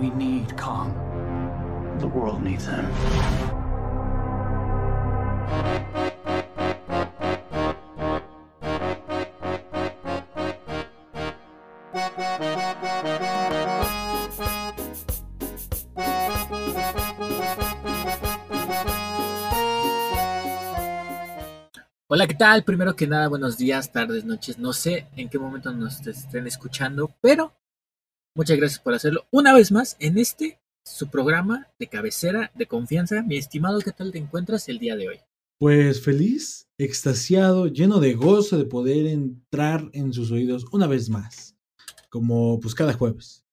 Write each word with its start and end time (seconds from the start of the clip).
we 0.00 0.08
need 0.10 0.56
Kong. 0.56 0.94
The 1.98 2.06
world 2.06 2.42
needs 2.42 2.66
him. 2.66 2.86
Hola, 22.12 22.26
¿qué 22.26 22.34
tal? 22.34 22.64
Primero 22.64 22.96
que 22.96 23.06
nada, 23.06 23.28
buenos 23.28 23.58
días, 23.58 23.92
tardes, 23.92 24.24
noches. 24.24 24.58
No 24.58 24.72
sé 24.72 25.06
en 25.16 25.28
qué 25.28 25.38
momento 25.38 25.70
nos 25.72 26.04
estén 26.06 26.46
escuchando, 26.46 27.14
pero 27.20 27.52
muchas 28.34 28.56
gracias 28.56 28.80
por 28.80 28.94
hacerlo 28.94 29.26
una 29.30 29.54
vez 29.54 29.72
más 29.72 29.96
en 30.00 30.18
este, 30.18 30.60
su 30.84 31.08
programa 31.08 31.68
de 31.78 31.88
cabecera 31.88 32.52
de 32.54 32.66
confianza. 32.66 33.22
Mi 33.22 33.36
estimado, 33.36 33.80
¿qué 33.80 33.92
tal 33.92 34.12
te 34.12 34.18
encuentras 34.18 34.68
el 34.68 34.78
día 34.78 34.96
de 34.96 35.08
hoy? 35.08 35.20
Pues 35.58 36.02
feliz, 36.02 36.68
extasiado, 36.78 37.66
lleno 37.66 38.00
de 38.00 38.14
gozo 38.14 38.56
de 38.56 38.64
poder 38.64 39.06
entrar 39.06 39.90
en 39.92 40.12
sus 40.12 40.30
oídos 40.30 40.64
una 40.72 40.86
vez 40.86 41.10
más, 41.10 41.56
como 42.08 42.58
pues 42.60 42.74
cada 42.74 42.94
jueves. 42.94 43.44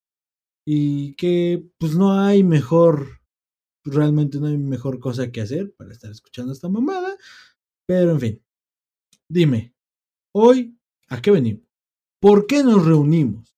Y 0.65 1.15
que 1.15 1.65
pues 1.77 1.95
no 1.95 2.19
hay 2.19 2.43
mejor, 2.43 3.21
realmente 3.83 4.39
no 4.39 4.47
hay 4.47 4.57
mejor 4.57 4.99
cosa 4.99 5.31
que 5.31 5.41
hacer 5.41 5.73
para 5.75 5.91
estar 5.91 6.11
escuchando 6.11 6.53
esta 6.53 6.69
mamada, 6.69 7.17
pero 7.85 8.11
en 8.11 8.19
fin, 8.19 8.41
Dime, 9.29 9.73
hoy, 10.33 10.79
¿a 11.09 11.21
qué 11.21 11.31
venimos? 11.31 11.67
¿Por 12.21 12.47
qué 12.47 12.63
nos 12.63 12.85
reunimos? 12.85 13.56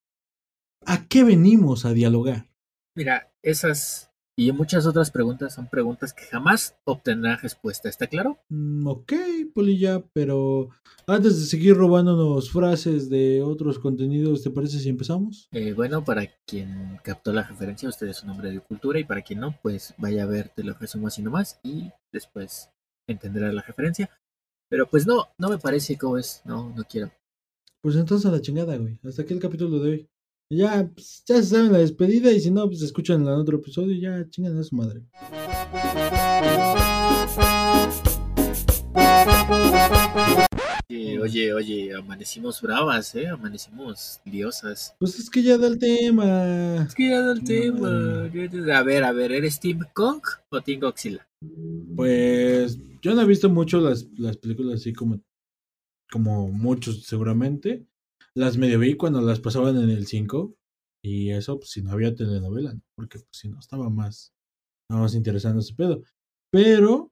¿A 0.92 1.06
qué 1.08 1.24
venimos 1.24 1.86
a 1.86 1.94
dialogar? 1.94 2.48
Mira, 2.96 3.32
esas 3.44 4.10
y 4.36 4.52
muchas 4.52 4.88
otras 4.88 5.12
preguntas 5.12 5.54
son 5.54 5.68
preguntas 5.68 6.14
que 6.14 6.24
jamás 6.24 6.80
obtendrán 6.84 7.38
respuesta, 7.38 7.90
¿está 7.90 8.08
claro? 8.08 8.40
Mm, 8.50 8.88
ok, 8.88 9.14
Polilla, 9.54 10.04
pero 10.14 10.70
antes 11.06 11.40
de 11.40 11.46
seguir 11.46 11.76
robándonos 11.76 12.50
frases 12.50 13.08
de 13.08 13.44
otros 13.44 13.78
contenidos, 13.78 14.42
¿te 14.42 14.50
parece 14.50 14.80
si 14.80 14.90
empezamos? 14.90 15.48
Eh, 15.52 15.74
bueno, 15.74 16.04
para 16.04 16.26
quien 16.48 17.00
captó 17.04 17.34
la 17.34 17.44
referencia, 17.44 17.88
usted 17.88 18.08
es 18.08 18.24
un 18.24 18.32
hombre 18.32 18.50
de 18.50 18.60
cultura 18.60 18.98
y 18.98 19.04
para 19.04 19.22
quien 19.22 19.42
no, 19.42 19.56
pues 19.62 19.94
vaya 20.00 20.24
a 20.24 20.26
ver, 20.26 20.50
te 20.50 20.64
lo 20.64 20.74
resumo 20.74 21.06
así 21.06 21.22
nomás 21.22 21.60
y 21.62 21.92
después 22.12 22.72
entenderá 23.06 23.54
la 23.54 23.62
referencia. 23.62 24.10
Pero 24.72 24.90
pues 24.90 25.06
no, 25.06 25.28
no 25.38 25.50
me 25.50 25.60
parece 25.60 26.00
como 26.00 26.18
es. 26.18 26.42
No, 26.46 26.74
no 26.76 26.84
quiero. 26.84 27.12
Pues 27.80 27.96
entonces 27.96 28.26
a 28.26 28.32
la 28.32 28.42
chingada, 28.42 28.76
güey. 28.76 28.98
Hasta 29.04 29.22
aquí 29.22 29.36
el 29.36 29.40
capítulo 29.40 29.78
de 29.78 29.90
hoy. 29.92 30.10
Ya, 30.52 30.90
pues, 30.92 31.24
ya 31.28 31.36
se 31.36 31.44
saben 31.44 31.72
la 31.72 31.78
despedida 31.78 32.32
y 32.32 32.40
si 32.40 32.50
no, 32.50 32.68
pues 32.68 32.82
escuchan 32.82 33.22
el 33.22 33.28
otro 33.28 33.58
episodio 33.58 33.94
y 33.94 34.02
ya 34.02 34.28
chingan 34.32 34.58
a 34.58 34.64
su 34.64 34.76
madre. 34.76 35.04
oye, 41.22 41.54
oye, 41.54 41.94
amanecimos 41.94 42.62
bravas, 42.64 43.14
¿eh? 43.14 43.28
Amanecimos 43.28 44.20
diosas. 44.26 44.96
Pues 44.98 45.20
es 45.20 45.30
que 45.30 45.44
ya 45.44 45.60
da 45.60 45.68
el 45.68 45.78
tema. 45.78 46.84
Es 46.88 46.96
que 46.96 47.10
ya 47.10 47.22
da 47.22 47.34
el 47.34 47.44
tema. 47.44 48.24
A 48.76 48.84
ver, 48.84 49.04
a 49.04 49.12
ver, 49.12 49.32
¿eres 49.32 49.60
Team 49.60 49.82
Kong 49.94 50.24
o 50.50 50.62
Team 50.62 50.80
Godzilla? 50.80 51.28
Pues 51.96 52.80
yo 53.04 53.14
no 53.14 53.22
he 53.22 53.28
visto 53.28 53.50
mucho 53.50 53.80
las, 53.80 54.08
las 54.18 54.38
películas 54.38 54.82
así 54.82 54.94
como, 54.94 55.22
como 56.10 56.48
muchos 56.48 57.04
seguramente. 57.04 57.86
Las 58.36 58.58
medio 58.58 58.80
vi 58.80 58.96
cuando 58.96 59.22
las 59.22 59.40
pasaban 59.40 59.78
en 59.78 59.90
el 59.90 60.08
5. 60.08 60.56
Y 61.04 61.32
eso, 61.32 61.58
pues 61.60 61.72
si 61.72 61.82
no 61.82 61.92
había 61.92 62.14
telenovela, 62.14 62.78
porque 62.96 63.20
pues, 63.20 63.30
si 63.32 63.48
no 63.50 63.60
estaba 63.60 63.90
más, 63.90 64.34
estaba 64.84 65.04
más 65.04 65.16
interesante 65.16 65.60
ese 65.60 65.74
pedo. 65.74 66.04
Pero, 66.52 67.12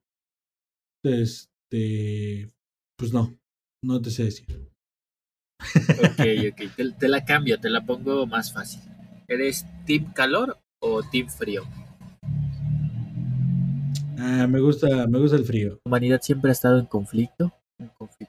este, 1.03 2.51
pues 2.97 3.13
no, 3.13 3.37
no 3.83 4.01
te 4.01 4.11
sé 4.11 4.25
decir. 4.25 4.69
Ok, 5.59 6.19
ok, 6.51 6.75
te, 6.75 6.91
te 6.91 7.07
la 7.07 7.23
cambio, 7.23 7.59
te 7.59 7.69
la 7.69 7.85
pongo 7.85 8.27
más 8.27 8.51
fácil. 8.51 8.81
¿Eres 9.27 9.65
Team 9.85 10.11
Calor 10.13 10.59
o 10.79 11.01
Team 11.03 11.29
Frío? 11.29 11.63
Ah, 14.19 14.47
me 14.47 14.59
gusta, 14.59 15.07
me 15.07 15.19
gusta 15.19 15.37
el 15.37 15.45
frío. 15.45 15.79
La 15.85 15.89
humanidad 15.89 16.21
siempre 16.21 16.49
ha 16.49 16.53
estado 16.53 16.79
en 16.79 16.87
conflicto, 16.87 17.53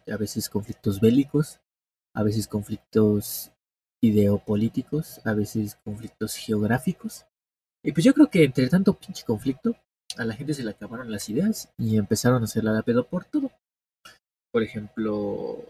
a 0.06 0.16
veces 0.16 0.48
conflictos 0.48 1.00
bélicos, 1.00 1.60
a 2.18 2.24
veces 2.24 2.48
conflictos 2.48 3.52
ideopolíticos, 4.02 5.24
a 5.24 5.34
veces 5.34 5.76
conflictos 5.84 6.34
geográficos. 6.34 7.26
Y 7.84 7.92
pues 7.92 8.04
yo 8.04 8.12
creo 8.12 8.28
que 8.28 8.42
entre 8.42 8.68
tanto 8.68 8.94
pinche 8.94 9.24
conflicto, 9.24 9.76
a 10.16 10.24
la 10.24 10.34
gente 10.34 10.52
se 10.52 10.64
le 10.64 10.70
acabaron 10.70 11.12
las 11.12 11.28
ideas 11.28 11.72
y 11.78 11.96
empezaron 11.96 12.42
a 12.42 12.46
hacer 12.46 12.64
la 12.64 12.82
pedo 12.82 13.06
por 13.06 13.24
todo. 13.24 13.52
Por 14.52 14.64
ejemplo, 14.64 15.64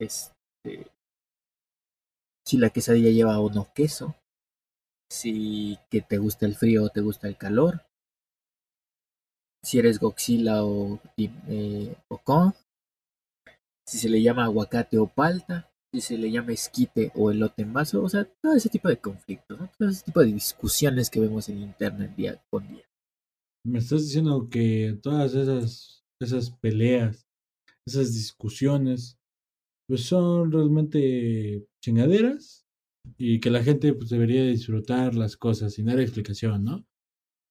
este, 0.00 0.90
si 2.44 2.58
la 2.58 2.70
quesadilla 2.70 3.10
lleva 3.10 3.38
o 3.38 3.48
no 3.48 3.72
queso, 3.72 4.16
si 5.12 5.78
que 5.90 6.00
te 6.00 6.18
gusta 6.18 6.44
el 6.44 6.56
frío 6.56 6.82
o 6.82 6.88
te 6.88 7.02
gusta 7.02 7.28
el 7.28 7.36
calor, 7.36 7.82
si 9.62 9.78
eres 9.78 10.00
Godzilla 10.00 10.64
o, 10.64 10.98
eh, 11.16 11.94
o 12.08 12.18
Kong, 12.18 12.52
si 13.92 13.98
se 13.98 14.08
le 14.08 14.22
llama 14.22 14.44
aguacate 14.44 14.96
o 14.96 15.06
palta, 15.06 15.70
si 15.92 16.00
se 16.00 16.16
le 16.16 16.30
llama 16.30 16.52
esquite 16.52 17.12
o 17.14 17.30
elote 17.30 17.60
en 17.60 17.74
vaso, 17.74 18.02
o 18.02 18.08
sea, 18.08 18.24
todo 18.24 18.54
ese 18.54 18.70
tipo 18.70 18.88
de 18.88 18.96
conflictos, 18.96 19.58
todo 19.78 19.90
ese 19.90 20.02
tipo 20.02 20.20
de 20.20 20.32
discusiones 20.32 21.10
que 21.10 21.20
vemos 21.20 21.50
en 21.50 21.60
internet 21.60 22.16
día 22.16 22.42
con 22.48 22.66
día. 22.66 22.86
Me 23.66 23.80
estás 23.80 24.04
diciendo 24.06 24.48
que 24.48 24.98
todas 25.02 25.34
esas, 25.34 26.06
esas 26.22 26.52
peleas, 26.52 27.26
esas 27.86 28.14
discusiones, 28.14 29.18
pues 29.86 30.04
son 30.04 30.50
realmente 30.50 31.68
chingaderas 31.84 32.64
y 33.18 33.40
que 33.40 33.50
la 33.50 33.62
gente 33.62 33.92
pues, 33.92 34.08
debería 34.08 34.46
disfrutar 34.46 35.14
las 35.14 35.36
cosas 35.36 35.74
sin 35.74 35.84
dar 35.84 36.00
explicación, 36.00 36.64
¿no? 36.64 36.86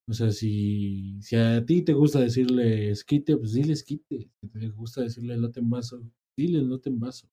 O 0.09 0.13
sea, 0.13 0.31
si, 0.31 1.21
si 1.21 1.35
a 1.35 1.63
ti 1.63 1.83
te 1.83 1.93
gusta 1.93 2.19
decirle 2.19 2.89
esquite, 2.89 3.37
pues 3.37 3.53
dile 3.53 3.73
esquite. 3.73 4.31
Si 4.41 4.47
te 4.49 4.69
gusta 4.69 5.01
decirle 5.01 5.35
elote 5.35 5.59
en 5.59 5.69
vaso, 5.69 6.01
dile 6.37 6.59
elote 6.59 6.89
en 6.89 6.99
vaso. 6.99 7.27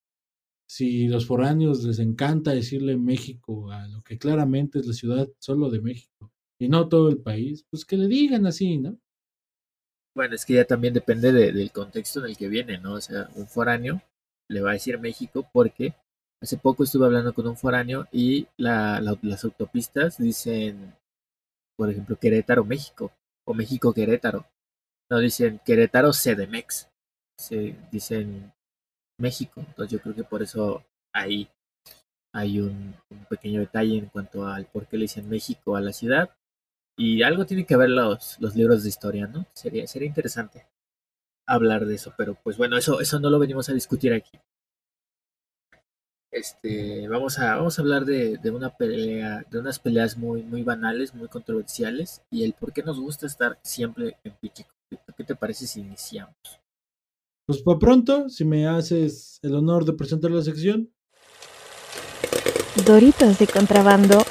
Si 0.69 1.09
los 1.09 1.27
foráneos 1.27 1.83
les 1.85 1.99
encanta 1.99 2.53
decirle 2.53 2.97
México 2.97 3.71
a 3.71 3.89
lo 3.89 4.03
que 4.03 4.19
claramente 4.19 4.79
es 4.79 4.87
la 4.87 4.93
ciudad 4.93 5.29
solo 5.39 5.71
de 5.71 5.81
México 5.81 6.31
y 6.61 6.69
no 6.69 6.89
todo 6.89 7.09
el 7.09 7.19
país, 7.19 7.65
pues 7.71 7.85
que 7.85 7.97
le 7.97 8.07
digan 8.07 8.47
así, 8.47 8.79
¿no? 8.79 8.99
Bueno, 10.15 10.35
es 10.35 10.45
que 10.45 10.55
ya 10.55 10.65
también 10.65 10.95
depende 10.95 11.33
del 11.33 11.73
contexto 11.73 12.21
en 12.21 12.27
el 12.27 12.37
que 12.37 12.49
viene, 12.49 12.79
¿no? 12.79 12.95
O 12.95 13.01
sea, 13.01 13.31
un 13.37 13.47
foráneo 13.47 14.03
le 14.51 14.61
va 14.61 14.71
a 14.71 14.75
decir 14.75 14.99
México 14.99 15.49
porque 15.53 15.95
hace 16.43 16.57
poco 16.59 16.85
estuve 16.85 17.07
hablando 17.07 17.33
con 17.33 17.47
un 17.47 17.57
foráneo 17.57 18.07
y 18.13 18.49
la, 18.57 19.01
las 19.01 19.45
autopistas 19.45 20.19
dicen 20.19 20.95
por 21.79 21.91
ejemplo, 21.91 22.19
Querétaro, 22.19 22.65
México, 22.65 23.13
o 23.47 23.55
México, 23.55 23.95
Querétaro. 23.95 24.47
No 25.09 25.21
dicen 25.21 25.61
Querétaro, 25.65 26.11
CDMX. 26.11 26.89
Se 27.39 27.77
dicen 27.93 28.53
México. 29.19 29.61
Entonces 29.67 29.93
yo 29.93 30.01
creo 30.01 30.15
que 30.15 30.25
por 30.25 30.43
eso 30.43 30.85
ahí 31.13 31.49
hay 32.33 32.61
un, 32.61 32.95
pequeño 33.29 33.61
detalle 33.61 33.99
en 33.99 34.07
cuanto 34.07 34.47
al 34.47 34.67
por 34.67 34.87
qué 34.87 34.97
le 34.97 35.05
dicen 35.05 35.29
México 35.29 35.77
a 35.77 35.81
la 35.81 35.93
ciudad. 35.93 36.31
Y 36.97 37.23
algo 37.23 37.47
tiene 37.47 37.65
que 37.65 37.77
ver 37.77 37.91
los, 37.91 38.41
los 38.41 38.57
libros 38.57 38.83
de 38.83 38.89
historia, 38.89 39.27
¿no? 39.27 39.47
Sería, 39.55 39.87
sería 39.87 40.09
interesante 40.09 40.67
hablar 41.47 41.87
de 41.87 41.95
eso, 41.95 42.13
pero 42.17 42.35
pues 42.35 42.57
bueno, 42.59 42.77
eso, 42.77 43.01
eso 43.01 43.21
no 43.21 43.31
lo 43.31 43.39
venimos 43.39 43.69
a 43.69 43.75
discutir 43.75 44.13
aquí. 44.13 44.39
Este, 46.31 47.09
vamos 47.09 47.39
a, 47.39 47.57
vamos 47.57 47.79
a 47.79 47.83
hablar 47.83 48.05
de, 48.05 48.39
una 48.51 48.77
pelea, 48.77 49.45
de 49.51 49.59
unas 49.59 49.79
peleas 49.79 50.19
muy, 50.19 50.43
muy 50.43 50.63
banales, 50.63 51.15
muy 51.15 51.29
controversiales, 51.29 52.23
y 52.31 52.45
el 52.45 52.53
por 52.53 52.73
qué 52.73 52.83
nos 52.83 53.01
gusta 53.01 53.27
estar 53.27 53.59
siempre 53.63 54.19
en 54.25 54.35
pique 54.35 54.67
¿Qué 55.17 55.25
te 55.25 55.35
parece 55.35 55.67
si 55.67 55.81
iniciamos? 55.81 56.37
Pues 57.49 57.63
para 57.63 57.79
pronto, 57.79 58.29
si 58.29 58.45
me 58.45 58.69
haces 58.69 59.41
el 59.41 59.55
honor 59.55 59.87
de 59.87 59.95
presentar 59.95 60.31
la 60.31 60.43
sección. 60.43 60.93
Doritos 62.85 63.39
de 63.39 63.47
contrabando 63.47 64.23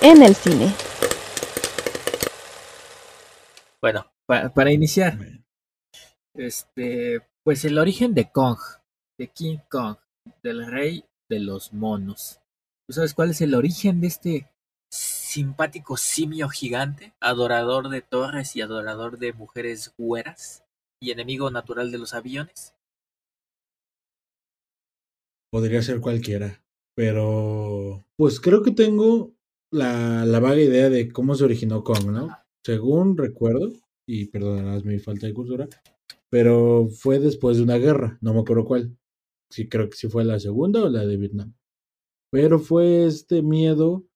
en 0.00 0.22
el 0.22 0.36
cine. 0.36 0.72
Bueno, 3.82 4.06
para 4.54 4.70
iniciar, 4.70 5.18
este, 6.34 7.26
pues 7.42 7.64
el 7.64 7.76
origen 7.76 8.14
de 8.14 8.30
Kong, 8.30 8.60
de 9.18 9.26
King 9.26 9.58
Kong, 9.68 9.96
del 10.44 10.64
rey 10.64 11.04
de 11.28 11.40
los 11.40 11.72
monos. 11.72 12.38
¿Tú 12.86 12.92
sabes 12.92 13.14
cuál 13.14 13.30
es 13.30 13.40
el 13.40 13.56
origen 13.56 14.00
de 14.00 14.06
este 14.06 14.48
simpático 14.92 15.96
simio 15.96 16.48
gigante, 16.48 17.14
adorador 17.18 17.88
de 17.88 18.02
torres 18.02 18.54
y 18.54 18.60
adorador 18.60 19.18
de 19.18 19.32
mujeres 19.32 19.92
güeras 19.98 20.62
y 21.00 21.10
enemigo 21.10 21.50
natural 21.50 21.90
de 21.90 21.98
los 21.98 22.14
aviones? 22.14 22.74
Podría 25.50 25.82
ser 25.82 26.00
cualquiera, 26.00 26.62
pero 26.94 28.04
pues 28.16 28.38
creo 28.38 28.62
que 28.62 28.70
tengo 28.70 29.34
la, 29.72 30.24
la 30.24 30.38
vaga 30.38 30.60
idea 30.60 30.90
de 30.90 31.10
cómo 31.10 31.34
se 31.34 31.44
originó 31.44 31.82
Kong, 31.82 32.06
¿no? 32.10 32.28
Según 32.64 33.16
recuerdo, 33.16 33.72
y 34.06 34.26
perdonarás 34.26 34.84
mi 34.84 34.98
falta 34.98 35.26
de 35.26 35.34
cultura, 35.34 35.68
pero 36.28 36.88
fue 36.88 37.18
después 37.18 37.56
de 37.56 37.62
una 37.62 37.78
guerra, 37.78 38.18
no 38.20 38.34
me 38.34 38.40
acuerdo 38.40 38.64
cuál. 38.64 38.96
Sí, 39.50 39.68
creo 39.68 39.88
que 39.88 39.96
sí 39.96 40.08
fue 40.08 40.24
la 40.24 40.38
segunda 40.38 40.84
o 40.84 40.88
la 40.88 41.06
de 41.06 41.16
Vietnam. 41.16 41.54
Pero 42.30 42.60
fue 42.60 43.06
este 43.06 43.42
miedo 43.42 44.06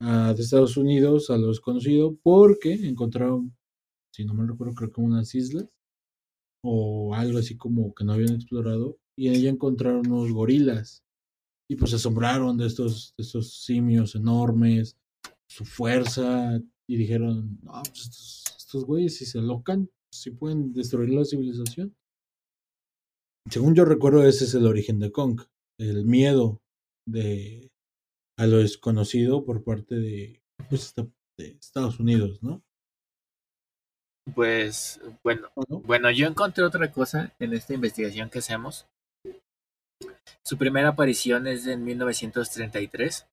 a, 0.00 0.34
de 0.34 0.42
Estados 0.42 0.76
Unidos 0.76 1.30
a 1.30 1.38
lo 1.38 1.48
desconocido 1.48 2.16
porque 2.22 2.74
encontraron, 2.74 3.56
si 4.12 4.24
no 4.24 4.34
me 4.34 4.46
recuerdo, 4.46 4.74
creo 4.74 4.92
que 4.92 5.00
unas 5.00 5.34
islas 5.34 5.75
o 6.66 7.14
algo 7.14 7.38
así 7.38 7.56
como 7.56 7.94
que 7.94 8.04
no 8.04 8.12
habían 8.12 8.34
explorado 8.34 8.98
y 9.18 9.30
ella 9.30 9.50
encontraron 9.50 10.06
unos 10.10 10.32
gorilas 10.32 11.02
y 11.70 11.76
pues 11.76 11.90
se 11.90 11.96
asombraron 11.96 12.56
de 12.58 12.66
estos, 12.66 13.14
de 13.16 13.22
estos 13.22 13.64
simios 13.64 14.14
enormes, 14.14 14.96
su 15.48 15.64
fuerza 15.64 16.60
y 16.88 16.96
dijeron, 16.96 17.58
no, 17.62 17.82
pues 17.82 18.44
estos, 18.58 18.84
güeyes 18.84 19.16
si 19.16 19.26
se 19.26 19.38
alocan, 19.38 19.90
si 20.12 20.30
pueden 20.30 20.72
destruir 20.72 21.10
la 21.10 21.24
civilización. 21.24 21.94
Según 23.50 23.74
yo 23.74 23.84
recuerdo, 23.84 24.26
ese 24.26 24.44
es 24.44 24.54
el 24.54 24.66
origen 24.66 24.98
de 24.98 25.12
Kong, 25.12 25.40
el 25.78 26.04
miedo 26.04 26.60
de 27.08 27.70
a 28.38 28.46
lo 28.46 28.58
desconocido 28.58 29.44
por 29.44 29.64
parte 29.64 29.94
de, 29.94 30.42
pues, 30.68 30.94
de 30.94 31.46
Estados 31.46 32.00
Unidos, 32.00 32.42
¿no? 32.42 32.62
Pues 34.34 35.00
bueno, 35.22 35.50
bueno, 35.68 36.10
yo 36.10 36.26
encontré 36.26 36.64
otra 36.64 36.90
cosa 36.90 37.32
en 37.38 37.52
esta 37.52 37.74
investigación 37.74 38.28
que 38.28 38.40
hacemos. 38.40 38.86
Su 40.44 40.58
primera 40.58 40.90
aparición 40.90 41.46
es 41.46 41.66
en 41.66 41.84
1933 41.84 43.26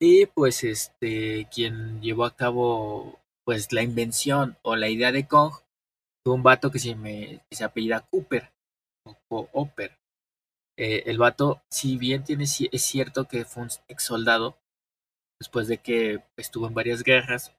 y 0.00 0.26
pues 0.26 0.64
este 0.64 1.46
quien 1.52 2.00
llevó 2.00 2.24
a 2.24 2.34
cabo 2.34 3.20
pues 3.44 3.72
la 3.72 3.82
invención 3.82 4.56
o 4.62 4.76
la 4.76 4.88
idea 4.88 5.12
de 5.12 5.26
Kong 5.26 5.52
fue 6.24 6.34
un 6.34 6.42
vato 6.42 6.70
que 6.70 6.78
se, 6.78 6.94
me, 6.94 7.42
que 7.48 7.56
se 7.56 7.64
apellida 7.64 8.06
Cooper 8.10 8.50
o 9.28 9.48
Oper. 9.52 9.98
Eh, 10.78 11.02
el 11.06 11.18
vato, 11.18 11.62
si 11.70 11.98
bien 11.98 12.24
tiene, 12.24 12.44
es 12.44 12.82
cierto 12.82 13.26
que 13.26 13.44
fue 13.44 13.64
un 13.64 13.70
ex 13.88 14.04
soldado, 14.04 14.56
después 15.38 15.68
de 15.68 15.78
que 15.78 16.22
estuvo 16.36 16.66
en 16.66 16.74
varias 16.74 17.02
guerras, 17.02 17.54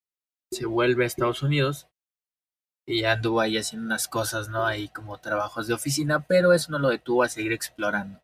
se 0.52 0.66
vuelve 0.66 1.04
a 1.04 1.08
Estados 1.08 1.44
Unidos 1.44 1.88
y 2.88 3.04
anduvo 3.04 3.42
ahí 3.42 3.58
haciendo 3.58 3.86
unas 3.86 4.08
cosas, 4.08 4.50
¿no? 4.50 4.66
Ahí 4.66 4.90
como 4.90 5.18
trabajos 5.20 5.68
de 5.68 5.74
oficina, 5.74 6.22
pero 6.28 6.54
eso 6.54 6.72
no 6.72 6.80
lo 6.80 6.90
detuvo 6.90 7.24
a 7.24 7.30
seguir 7.30 7.54
explorando. 7.54 8.22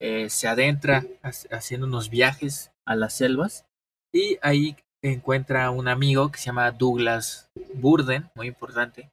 Eh, 0.00 0.28
se 0.28 0.48
adentra 0.48 1.04
haciendo 1.50 1.86
unos 1.86 2.10
viajes 2.10 2.72
a 2.84 2.96
las 2.96 3.14
selvas 3.14 3.66
y 4.12 4.38
ahí 4.42 4.76
encuentra 5.02 5.70
un 5.70 5.88
amigo 5.88 6.30
que 6.30 6.38
se 6.38 6.46
llama 6.46 6.70
Douglas 6.70 7.50
Burden, 7.74 8.30
muy 8.34 8.48
importante, 8.48 9.10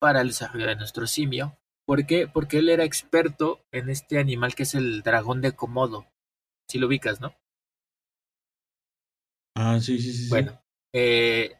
para 0.00 0.20
el 0.20 0.28
desarrollo 0.28 0.66
de 0.66 0.76
nuestro 0.76 1.06
simio, 1.06 1.58
¿Por 1.88 2.04
qué? 2.04 2.28
Porque 2.28 2.58
él 2.58 2.68
era 2.68 2.84
experto 2.84 3.64
en 3.72 3.88
este 3.88 4.18
animal 4.18 4.54
que 4.54 4.64
es 4.64 4.74
el 4.74 5.00
dragón 5.00 5.40
de 5.40 5.52
Komodo. 5.52 6.06
Si 6.68 6.78
lo 6.78 6.86
ubicas, 6.86 7.18
¿no? 7.18 7.34
Ah, 9.56 9.80
sí, 9.80 9.98
sí, 9.98 10.12
sí. 10.12 10.28
Bueno, 10.28 10.60
eh, 10.92 11.56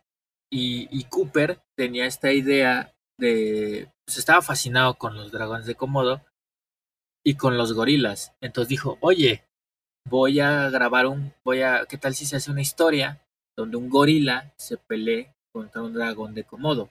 y, 0.51 1.05
Cooper 1.05 1.61
tenía 1.77 2.07
esta 2.07 2.33
idea 2.33 2.95
de, 3.19 3.91
pues 4.07 4.19
estaba 4.19 4.43
fascinado 4.43 4.95
con 4.95 5.17
los 5.17 5.31
dragones 5.33 5.67
de 5.67 5.75
Komodo 5.75 6.23
y 7.25 7.35
con 7.35 7.59
los 7.59 7.73
gorilas. 7.73 8.33
Entonces 8.41 8.69
dijo, 8.69 8.99
oye, 9.01 9.45
voy 10.09 10.41
a 10.41 10.71
grabar 10.71 11.07
un, 11.07 11.35
voy 11.45 11.63
a, 11.63 11.85
¿qué 11.87 11.99
tal 11.99 12.15
si 12.15 12.25
se 12.25 12.37
hace 12.37 12.51
una 12.51 12.63
historia 12.63 13.23
donde 13.57 13.77
un 13.77 13.91
gorila 13.91 14.55
se 14.57 14.77
pelee 14.77 15.35
contra 15.53 15.83
un 15.83 15.93
dragón 15.93 16.35
de 16.35 16.45
Komodo? 16.45 16.91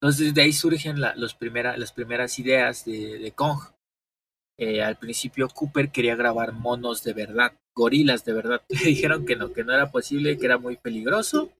Entonces 0.00 0.34
de 0.34 0.42
ahí 0.42 0.52
surgen 0.52 1.00
las 1.00 1.34
primeras 1.34 2.38
ideas 2.38 2.84
de, 2.84 3.32
Kong. 3.34 3.60
Eh, 4.58 4.82
al 4.82 4.96
principio 4.96 5.48
Cooper 5.48 5.90
quería 5.90 6.16
grabar 6.16 6.52
monos 6.52 7.02
de 7.04 7.12
verdad, 7.12 7.52
gorilas 7.74 8.24
de 8.24 8.32
verdad. 8.32 8.62
Le 8.68 8.90
dijeron 8.90 9.24
que 9.24 9.36
no, 9.36 9.52
que 9.52 9.64
no 9.64 9.72
era 9.72 9.90
posible, 9.90 10.38
que 10.38 10.46
era 10.46 10.58
muy 10.58 10.76
peligroso 10.76 11.52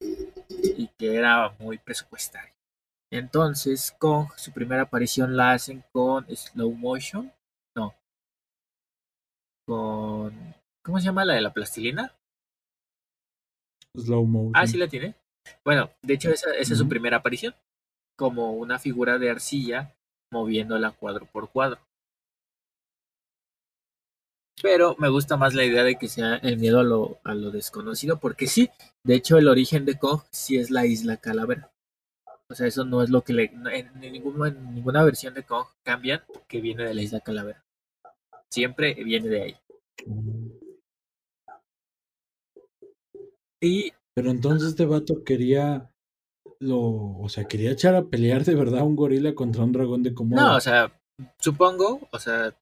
y 0.62 0.88
que 0.98 1.16
era 1.16 1.50
muy 1.58 1.78
presupuestario. 1.78 2.54
Entonces 3.10 3.94
Kong, 3.98 4.28
su 4.36 4.52
primera 4.52 4.82
aparición 4.82 5.36
la 5.36 5.52
hacen 5.52 5.84
con 5.92 6.26
slow 6.34 6.72
motion. 6.72 7.32
No. 7.76 7.94
Con... 9.66 10.54
¿Cómo 10.84 10.98
se 10.98 11.06
llama 11.06 11.24
la 11.24 11.34
de 11.34 11.40
la 11.40 11.52
plastilina? 11.52 12.14
Slow 13.94 14.24
motion. 14.24 14.52
Ah, 14.54 14.66
sí 14.66 14.76
la 14.76 14.88
tiene. 14.88 15.14
Bueno, 15.64 15.90
de 16.02 16.14
hecho 16.14 16.30
esa, 16.30 16.50
esa 16.54 16.72
es 16.72 16.78
su 16.78 16.88
primera 16.88 17.18
aparición 17.18 17.54
como 18.16 18.52
una 18.52 18.78
figura 18.78 19.18
de 19.18 19.30
arcilla 19.30 19.94
moviéndola 20.32 20.90
cuadro 20.92 21.26
por 21.26 21.50
cuadro. 21.50 21.80
Pero 24.62 24.96
me 24.98 25.08
gusta 25.08 25.36
más 25.36 25.54
la 25.54 25.64
idea 25.64 25.84
de 25.84 25.96
que 25.96 26.08
sea 26.08 26.36
el 26.36 26.58
miedo 26.58 26.80
a 26.80 26.84
lo, 26.84 27.18
a 27.24 27.34
lo 27.34 27.50
desconocido, 27.50 28.18
porque 28.18 28.46
sí, 28.46 28.70
de 29.04 29.14
hecho 29.14 29.36
el 29.36 29.48
origen 29.48 29.84
de 29.84 29.98
Kong 29.98 30.22
sí 30.30 30.56
es 30.56 30.70
la 30.70 30.86
isla 30.86 31.18
Calavera. 31.18 31.70
O 32.48 32.54
sea, 32.54 32.66
eso 32.66 32.84
no 32.84 33.02
es 33.02 33.10
lo 33.10 33.22
que 33.22 33.32
le, 33.32 33.44
en, 33.72 34.00
ninguna, 34.00 34.48
en 34.48 34.74
ninguna 34.74 35.02
versión 35.04 35.34
de 35.34 35.42
Kong 35.42 35.66
cambian 35.84 36.22
que 36.48 36.60
viene 36.60 36.84
de 36.84 36.94
la 36.94 37.02
isla 37.02 37.20
Calavera. 37.20 37.64
Siempre 38.50 38.94
viene 38.94 39.28
de 39.28 39.42
ahí. 39.42 39.56
Y, 43.60 43.92
Pero 44.14 44.30
entonces 44.30 44.70
este 44.70 44.86
vato 44.86 45.24
quería 45.24 45.90
lo, 46.60 47.18
o 47.18 47.28
sea, 47.28 47.44
quería 47.44 47.72
echar 47.72 47.94
a 47.94 48.04
pelear 48.04 48.44
de 48.44 48.54
verdad 48.54 48.80
a 48.80 48.84
un 48.84 48.96
gorila 48.96 49.34
contra 49.34 49.64
un 49.64 49.72
dragón 49.72 50.02
de 50.02 50.14
Komodo. 50.14 50.40
No, 50.40 50.56
o 50.56 50.60
sea, 50.60 50.92
supongo, 51.38 52.08
o 52.10 52.18
sea, 52.18 52.54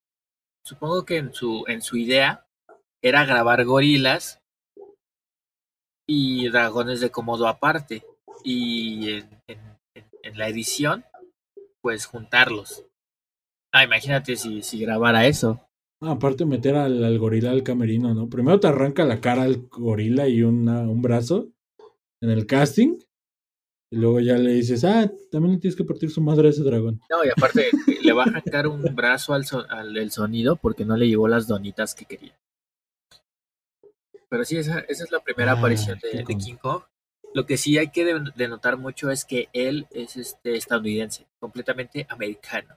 supongo 0.64 1.05
que 1.05 1.19
en 1.19 1.32
su, 1.32 1.64
en 1.69 1.82
su 1.82 1.96
idea 1.96 2.46
era 3.02 3.25
grabar 3.25 3.64
gorilas 3.64 4.40
y 6.08 6.49
dragones 6.49 7.00
de 7.00 7.11
Komodo 7.11 7.46
aparte. 7.46 8.05
Y 8.43 9.11
en, 9.11 9.28
en, 10.22 10.38
la 10.38 10.49
edición, 10.49 11.05
pues 11.81 12.06
juntarlos. 12.06 12.84
Ah, 13.72 13.84
imagínate 13.84 14.37
si, 14.37 14.62
si 14.62 14.81
grabara 14.81 15.26
eso. 15.26 15.61
Ah, 16.00 16.12
aparte 16.12 16.44
meter 16.44 16.75
al, 16.76 17.02
al, 17.04 17.18
gorila 17.18 17.50
al 17.50 17.62
camerino, 17.62 18.14
¿no? 18.14 18.28
Primero 18.28 18.61
te 18.61 18.68
arranca 18.68 19.04
la 19.04 19.21
cara 19.21 19.42
al 19.42 19.68
gorila 19.68 20.28
y 20.28 20.42
una, 20.42 20.80
un 20.80 21.02
brazo 21.02 21.49
en 22.23 22.30
el 22.30 22.47
casting. 22.47 22.99
Y 23.94 23.96
luego 23.96 24.18
ya 24.18 24.34
le 24.34 24.50
dices, 24.50 24.82
ah, 24.82 25.08
también 25.30 25.54
le 25.54 25.60
tienes 25.60 25.76
que 25.76 25.84
partir 25.84 26.10
su 26.10 26.20
madre 26.20 26.48
a 26.48 26.50
ese 26.50 26.64
dragón. 26.64 27.00
No, 27.08 27.24
y 27.24 27.28
aparte 27.28 27.70
le 28.02 28.12
va 28.12 28.24
a 28.24 28.26
arrancar 28.26 28.66
un 28.66 28.82
brazo 28.92 29.34
al, 29.34 29.44
al 29.68 30.10
sonido 30.10 30.56
porque 30.56 30.84
no 30.84 30.96
le 30.96 31.06
llevó 31.06 31.28
las 31.28 31.46
donitas 31.46 31.94
que 31.94 32.04
quería. 32.04 32.36
Pero 34.28 34.44
sí, 34.44 34.56
esa, 34.56 34.80
esa 34.80 35.04
es 35.04 35.12
la 35.12 35.20
primera 35.20 35.52
ah, 35.52 35.58
aparición 35.58 36.00
de, 36.00 36.24
King 36.24 36.56
Kong. 36.56 36.82
Lo 37.34 37.46
que 37.46 37.56
sí 37.56 37.78
hay 37.78 37.92
que 37.92 38.04
denotar 38.34 38.78
mucho 38.78 39.12
es 39.12 39.24
que 39.24 39.48
él 39.52 39.86
es 39.92 40.16
este 40.16 40.56
estadounidense, 40.56 41.28
completamente 41.38 42.04
americano. 42.10 42.76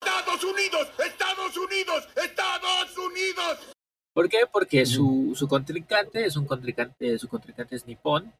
¡Estados 0.00 0.44
Unidos! 0.44 0.88
¡Estados 0.98 1.56
Unidos! 1.58 2.08
¡Estados 2.16 2.96
Unidos! 2.96 3.74
¿Por 4.14 4.30
qué? 4.30 4.38
Porque 4.50 4.86
su, 4.86 5.34
su 5.36 5.46
contrincante 5.46 6.24
es 6.24 6.38
un 6.38 6.46
contrincante, 6.46 7.18
su 7.18 7.28
contrincante 7.28 7.76
es 7.76 7.86
nipón. 7.86 8.32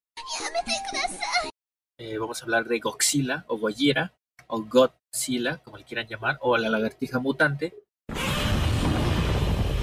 Eh, 1.97 2.19
vamos 2.19 2.43
a 2.43 2.45
hablar 2.45 2.65
de 2.65 2.81
Godzilla 2.81 3.45
o 3.47 3.57
Gojira 3.57 4.13
o 4.49 4.65
Godzilla, 4.65 5.59
como 5.59 5.77
le 5.77 5.85
quieran 5.85 6.09
llamar, 6.09 6.39
o 6.41 6.57
la 6.57 6.69
lagartija 6.69 7.21
mutante. 7.21 7.73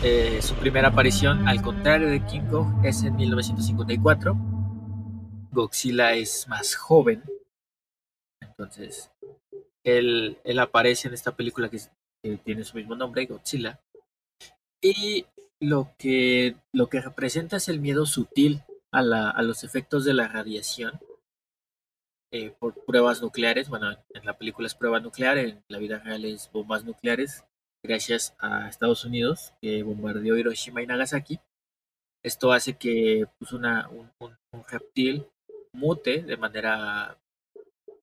Eh, 0.04 0.42
su 0.42 0.56
primera 0.56 0.90
aparición, 0.90 1.48
al 1.48 1.62
contrario 1.62 2.10
de 2.10 2.26
King 2.26 2.50
Kong, 2.50 2.86
es 2.86 3.04
en 3.04 3.16
1954. 3.16 4.36
Godzilla 5.52 6.14
es 6.14 6.50
más 6.50 6.76
joven. 6.76 7.24
Entonces, 8.42 9.10
él, 9.86 10.38
él 10.44 10.60
aparece 10.60 11.08
en 11.08 11.14
esta 11.14 11.34
película 11.36 11.70
que, 11.70 11.80
tiene 12.44 12.66
su 12.66 12.76
mismo 12.76 12.96
nombre, 12.96 13.26
Godzilla. 13.26 13.80
Y 14.82 15.26
lo 15.62 15.94
que, 15.98 16.58
lo 16.74 16.88
que 16.88 17.00
representa 17.00 17.58
es 17.58 17.70
el 17.70 17.80
miedo 17.80 18.06
sutil 18.06 18.64
a, 18.92 19.02
la, 19.02 19.30
a 19.30 19.42
los 19.44 19.64
efectos 19.64 20.04
de 20.04 20.14
la 20.14 20.28
radiación 20.28 21.00
eh, 22.32 22.54
por 22.60 22.74
pruebas 22.86 23.22
nucleares. 23.22 23.70
Bueno, 23.70 23.92
en 24.14 24.26
la 24.26 24.38
película 24.38 24.68
es 24.68 24.76
prueba 24.76 25.00
nuclear, 25.00 25.38
en 25.38 25.64
la 25.68 25.80
vida 25.80 26.00
real 26.00 26.26
es 26.26 26.50
bombas 26.52 26.86
nucleares, 26.86 27.44
gracias 27.84 28.36
a 28.40 28.70
Estados 28.70 29.04
Unidos, 29.06 29.54
que 29.62 29.84
bombardeó 29.84 30.38
Hiroshima 30.38 30.82
y 30.82 30.88
Nagasaki. 30.88 31.40
Esto 32.24 32.52
hace 32.52 32.78
que 32.78 33.26
pues, 33.40 33.52
una, 33.52 33.90
un, 33.90 34.12
reptil 34.70 35.26
mute 35.74 36.22
de 36.22 36.38
manera 36.38 37.18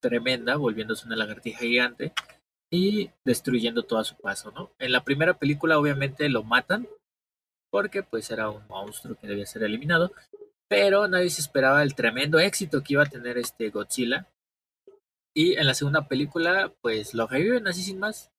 tremenda, 0.01 0.57
volviéndose 0.57 1.07
una 1.07 1.17
lagartija 1.17 1.61
gigante 1.61 2.13
y 2.71 3.11
destruyendo 3.25 3.85
todo 3.85 4.01
a 4.01 4.05
su 4.05 4.17
paso, 4.17 4.51
¿no? 4.51 4.71
En 4.79 4.93
la 4.93 5.05
primera 5.05 5.39
película 5.39 5.79
obviamente 5.79 6.29
lo 6.29 6.43
matan, 6.43 6.87
porque 7.71 8.03
pues 8.03 8.31
era 8.31 8.51
un 8.51 8.67
monstruo 8.69 9.17
que 9.17 9.27
debía 9.27 9.47
ser 9.47 9.63
eliminado, 9.63 10.13
pero 10.69 11.09
nadie 11.09 11.31
se 11.31 11.41
esperaba 11.41 11.83
el 11.83 11.95
tremendo 11.95 12.39
éxito 12.39 12.83
que 12.83 12.95
iba 12.95 13.03
a 13.03 13.07
tener 13.07 13.39
este 13.39 13.71
Godzilla. 13.71 14.29
Y 15.35 15.55
en 15.55 15.67
la 15.67 15.75
segunda 15.75 16.09
película, 16.09 16.73
pues 16.83 17.15
lo 17.15 17.27
reviven 17.27 17.67
así 17.69 17.83
sin 17.83 17.99
más. 17.99 18.31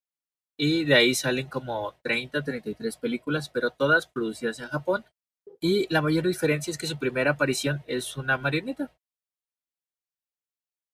Y 0.56 0.84
de 0.84 0.94
ahí 0.94 1.14
salen 1.14 1.48
como 1.48 1.94
30, 2.02 2.42
33 2.42 2.96
películas, 2.98 3.48
pero 3.48 3.70
todas 3.70 4.06
producidas 4.06 4.60
en 4.60 4.68
Japón. 4.68 5.04
Y 5.60 5.92
la 5.92 6.02
mayor 6.02 6.26
diferencia 6.26 6.70
es 6.70 6.78
que 6.78 6.86
su 6.86 6.98
primera 6.98 7.32
aparición 7.32 7.82
es 7.86 8.16
una 8.16 8.36
marioneta. 8.36 8.92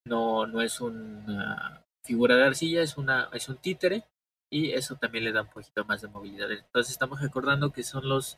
No, 0.05 0.47
no 0.47 0.61
es 0.61 0.79
una 0.79 1.85
figura 2.03 2.35
de 2.37 2.45
arcilla, 2.45 2.81
es, 2.81 2.97
una, 2.97 3.29
es 3.33 3.49
un 3.49 3.57
títere. 3.57 4.05
Y 4.49 4.71
eso 4.71 4.95
también 4.95 5.25
le 5.25 5.33
da 5.33 5.41
un 5.41 5.49
poquito 5.49 5.83
más 5.85 6.01
de 6.01 6.07
movilidad. 6.07 6.49
Entonces 6.49 6.93
estamos 6.93 7.21
recordando 7.21 7.71
que 7.71 7.83
son 7.83 8.07
los 8.07 8.37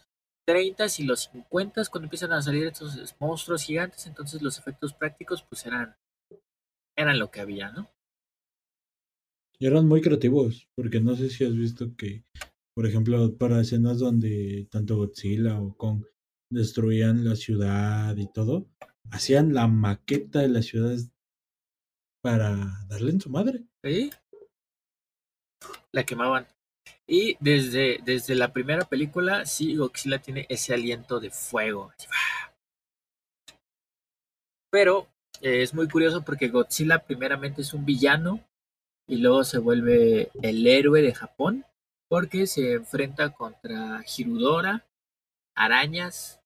30 0.50 0.84
y 0.98 1.04
los 1.04 1.30
50 1.32 1.84
cuando 1.92 2.08
empiezan 2.08 2.32
a 2.34 2.42
salir 2.42 2.66
estos 2.66 3.16
monstruos 3.20 3.64
gigantes. 3.64 4.08
Entonces 4.08 4.42
los 4.42 4.58
efectos 4.58 4.96
prácticos 4.96 5.44
pues 5.44 5.64
eran, 5.68 5.96
eran 6.98 7.20
lo 7.20 7.30
que 7.30 7.42
había, 7.42 7.72
¿no? 7.72 7.88
Y 9.60 9.68
eran 9.68 9.88
muy 9.88 10.02
creativos, 10.02 10.68
porque 10.76 11.02
no 11.02 11.16
sé 11.16 11.30
si 11.30 11.46
has 11.46 11.56
visto 11.56 11.96
que, 11.96 12.24
por 12.74 12.88
ejemplo, 12.88 13.38
para 13.38 13.62
escenas 13.62 14.00
donde 14.00 14.68
tanto 14.72 14.98
Godzilla 14.98 15.62
o 15.62 15.78
Kong 15.78 16.04
destruían 16.52 17.24
la 17.26 17.36
ciudad 17.36 18.18
y 18.18 18.32
todo, 18.32 18.72
hacían 19.12 19.54
la 19.54 19.68
maqueta 19.68 20.40
de 20.40 20.50
las 20.50 20.66
ciudades 20.66 21.12
para 22.24 22.56
darle 22.88 23.12
en 23.12 23.22
su 23.22 23.30
madre. 23.30 23.66
¿Sí? 23.84 24.10
La 25.92 26.04
quemaban. 26.04 26.48
Y 27.12 27.38
desde, 27.40 28.00
desde 28.04 28.36
la 28.36 28.54
primera 28.54 28.86
película, 28.86 29.44
sí, 29.48 29.76
Godzilla 29.76 30.20
tiene 30.20 30.46
ese 30.48 30.76
aliento 30.76 31.20
de 31.20 31.32
fuego. 31.32 31.92
Pero 34.70 35.08
eh, 35.42 35.64
es 35.64 35.74
muy 35.74 35.88
curioso 35.90 36.22
porque 36.22 36.50
Godzilla 36.50 37.00
primeramente 37.00 37.64
es 37.64 37.74
un 37.74 37.84
villano 37.84 38.46
y 39.08 39.16
luego 39.18 39.44
se 39.44 39.58
vuelve 39.58 40.30
el 40.44 40.68
héroe 40.68 41.02
de 41.02 41.16
Japón 41.16 41.66
porque 42.08 42.46
se 42.46 42.74
enfrenta 42.74 43.32
contra 43.32 44.04
Hirudora, 44.16 44.86
arañas 45.56 46.40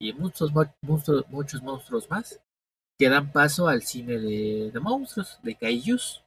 y 0.00 0.14
muchos 0.14 0.54
monstruos, 0.80 1.28
muchos 1.28 1.62
monstruos 1.62 2.08
más 2.08 2.40
que 2.98 3.10
dan 3.10 3.30
paso 3.30 3.68
al 3.68 3.82
cine 3.82 4.18
de, 4.18 4.70
de 4.72 4.80
monstruos, 4.80 5.38
de 5.42 5.54
kaijus, 5.54 6.24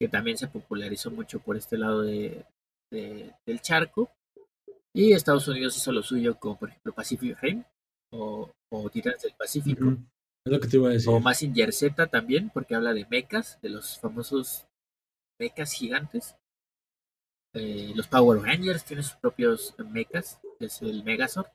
que 0.00 0.08
también 0.08 0.36
se 0.36 0.48
popularizó 0.48 1.12
mucho 1.12 1.38
por 1.38 1.56
este 1.56 1.78
lado 1.78 2.02
de, 2.02 2.44
de, 2.92 3.34
del 3.44 3.60
charco. 3.60 4.12
Y 4.94 5.12
Estados 5.12 5.48
Unidos 5.48 5.76
hizo 5.76 5.90
lo 5.90 6.02
suyo 6.02 6.38
con, 6.38 6.56
por 6.56 6.68
ejemplo, 6.68 6.92
Pacific 6.92 7.36
Rim 7.40 7.64
o, 8.12 8.52
o 8.70 8.90
Titanes 8.90 9.22
del 9.22 9.34
Pacífico. 9.34 9.86
Ujú. 9.86 9.98
Es 10.44 10.52
lo 10.52 10.60
que 10.60 10.68
te 10.68 10.76
iba 10.76 10.88
a 10.88 10.92
decir. 10.92 11.08
O 11.08 11.20
Mazinger 11.20 11.72
Z 11.72 12.06
también, 12.08 12.50
porque 12.50 12.74
habla 12.74 12.92
de 12.92 13.06
mechas, 13.06 13.58
de 13.62 13.70
los 13.70 13.98
famosos 13.98 14.66
mechas 15.40 15.72
gigantes. 15.72 16.36
Eh, 17.54 17.92
los 17.94 18.08
Power 18.08 18.40
Rangers 18.40 18.84
tienen 18.84 19.04
sus 19.04 19.16
propios 19.16 19.74
mechas, 19.78 20.40
que 20.58 20.66
es 20.66 20.82
el 20.82 21.04
Megazord. 21.04 21.48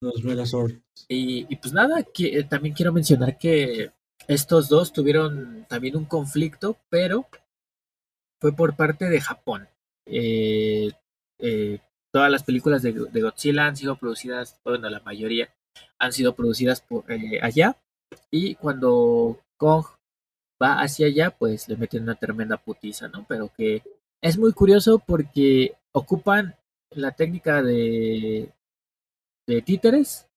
Los 0.00 0.22
Megazord. 0.24 0.72
Y, 1.08 1.46
y 1.52 1.56
pues 1.56 1.72
nada, 1.72 2.02
que, 2.02 2.38
eh, 2.38 2.44
también 2.44 2.74
quiero 2.74 2.92
mencionar 2.92 3.38
que 3.38 3.92
estos 4.28 4.68
dos 4.68 4.92
tuvieron 4.92 5.66
también 5.68 5.96
un 5.96 6.04
conflicto, 6.04 6.76
pero 6.88 7.28
fue 8.40 8.52
por 8.54 8.76
parte 8.76 9.08
de 9.08 9.20
Japón. 9.20 9.68
Eh, 10.06 10.90
eh, 11.38 11.78
todas 12.12 12.30
las 12.30 12.42
películas 12.42 12.82
de, 12.82 12.92
Godzilla 12.92 13.66
han 13.66 13.76
sido 13.76 13.96
producidas, 13.96 14.60
bueno, 14.64 14.88
la 14.90 15.00
mayoría 15.00 15.48
han 15.98 16.12
sido 16.12 16.34
producidas 16.34 16.84
eh, 17.08 17.40
allá. 17.42 17.76
Y 18.30 18.54
cuando 18.56 19.40
Kong 19.56 19.86
va 20.62 20.80
hacia 20.80 21.06
allá, 21.06 21.30
pues 21.30 21.68
le 21.68 21.76
meten 21.76 22.02
una 22.02 22.14
tremenda 22.14 22.56
putiza, 22.56 23.08
¿no? 23.08 23.24
Pero 23.28 23.50
que 23.56 23.82
es 24.22 24.38
muy 24.38 24.52
curioso 24.52 24.98
porque 24.98 25.74
ocupan 25.92 26.56
la 26.90 27.12
técnica 27.12 27.62
de, 27.62 28.52
de 29.46 29.62
títeres, 29.62 30.28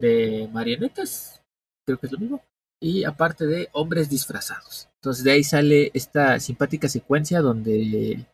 de 0.00 0.48
marionetas, 0.52 1.42
creo 1.86 1.98
que 1.98 2.06
es 2.06 2.12
lo 2.12 2.18
mismo, 2.18 2.42
y 2.80 3.04
aparte 3.04 3.46
de 3.46 3.68
hombres 3.72 4.08
disfrazados. 4.08 4.88
Entonces 4.96 5.24
de 5.24 5.32
ahí 5.32 5.44
sale 5.44 5.90
esta 5.94 6.40
simpática 6.40 6.88
secuencia 6.88 7.40
donde 7.40 8.26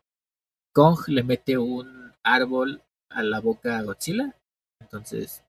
Kong 0.75 0.99
le 1.09 1.23
mete 1.23 1.57
un 1.57 2.13
árbol 2.23 2.83
a 3.09 3.23
la 3.23 3.41
boca 3.41 3.79
a 3.79 3.83
Godzilla. 3.83 4.37
Entonces, 4.81 5.43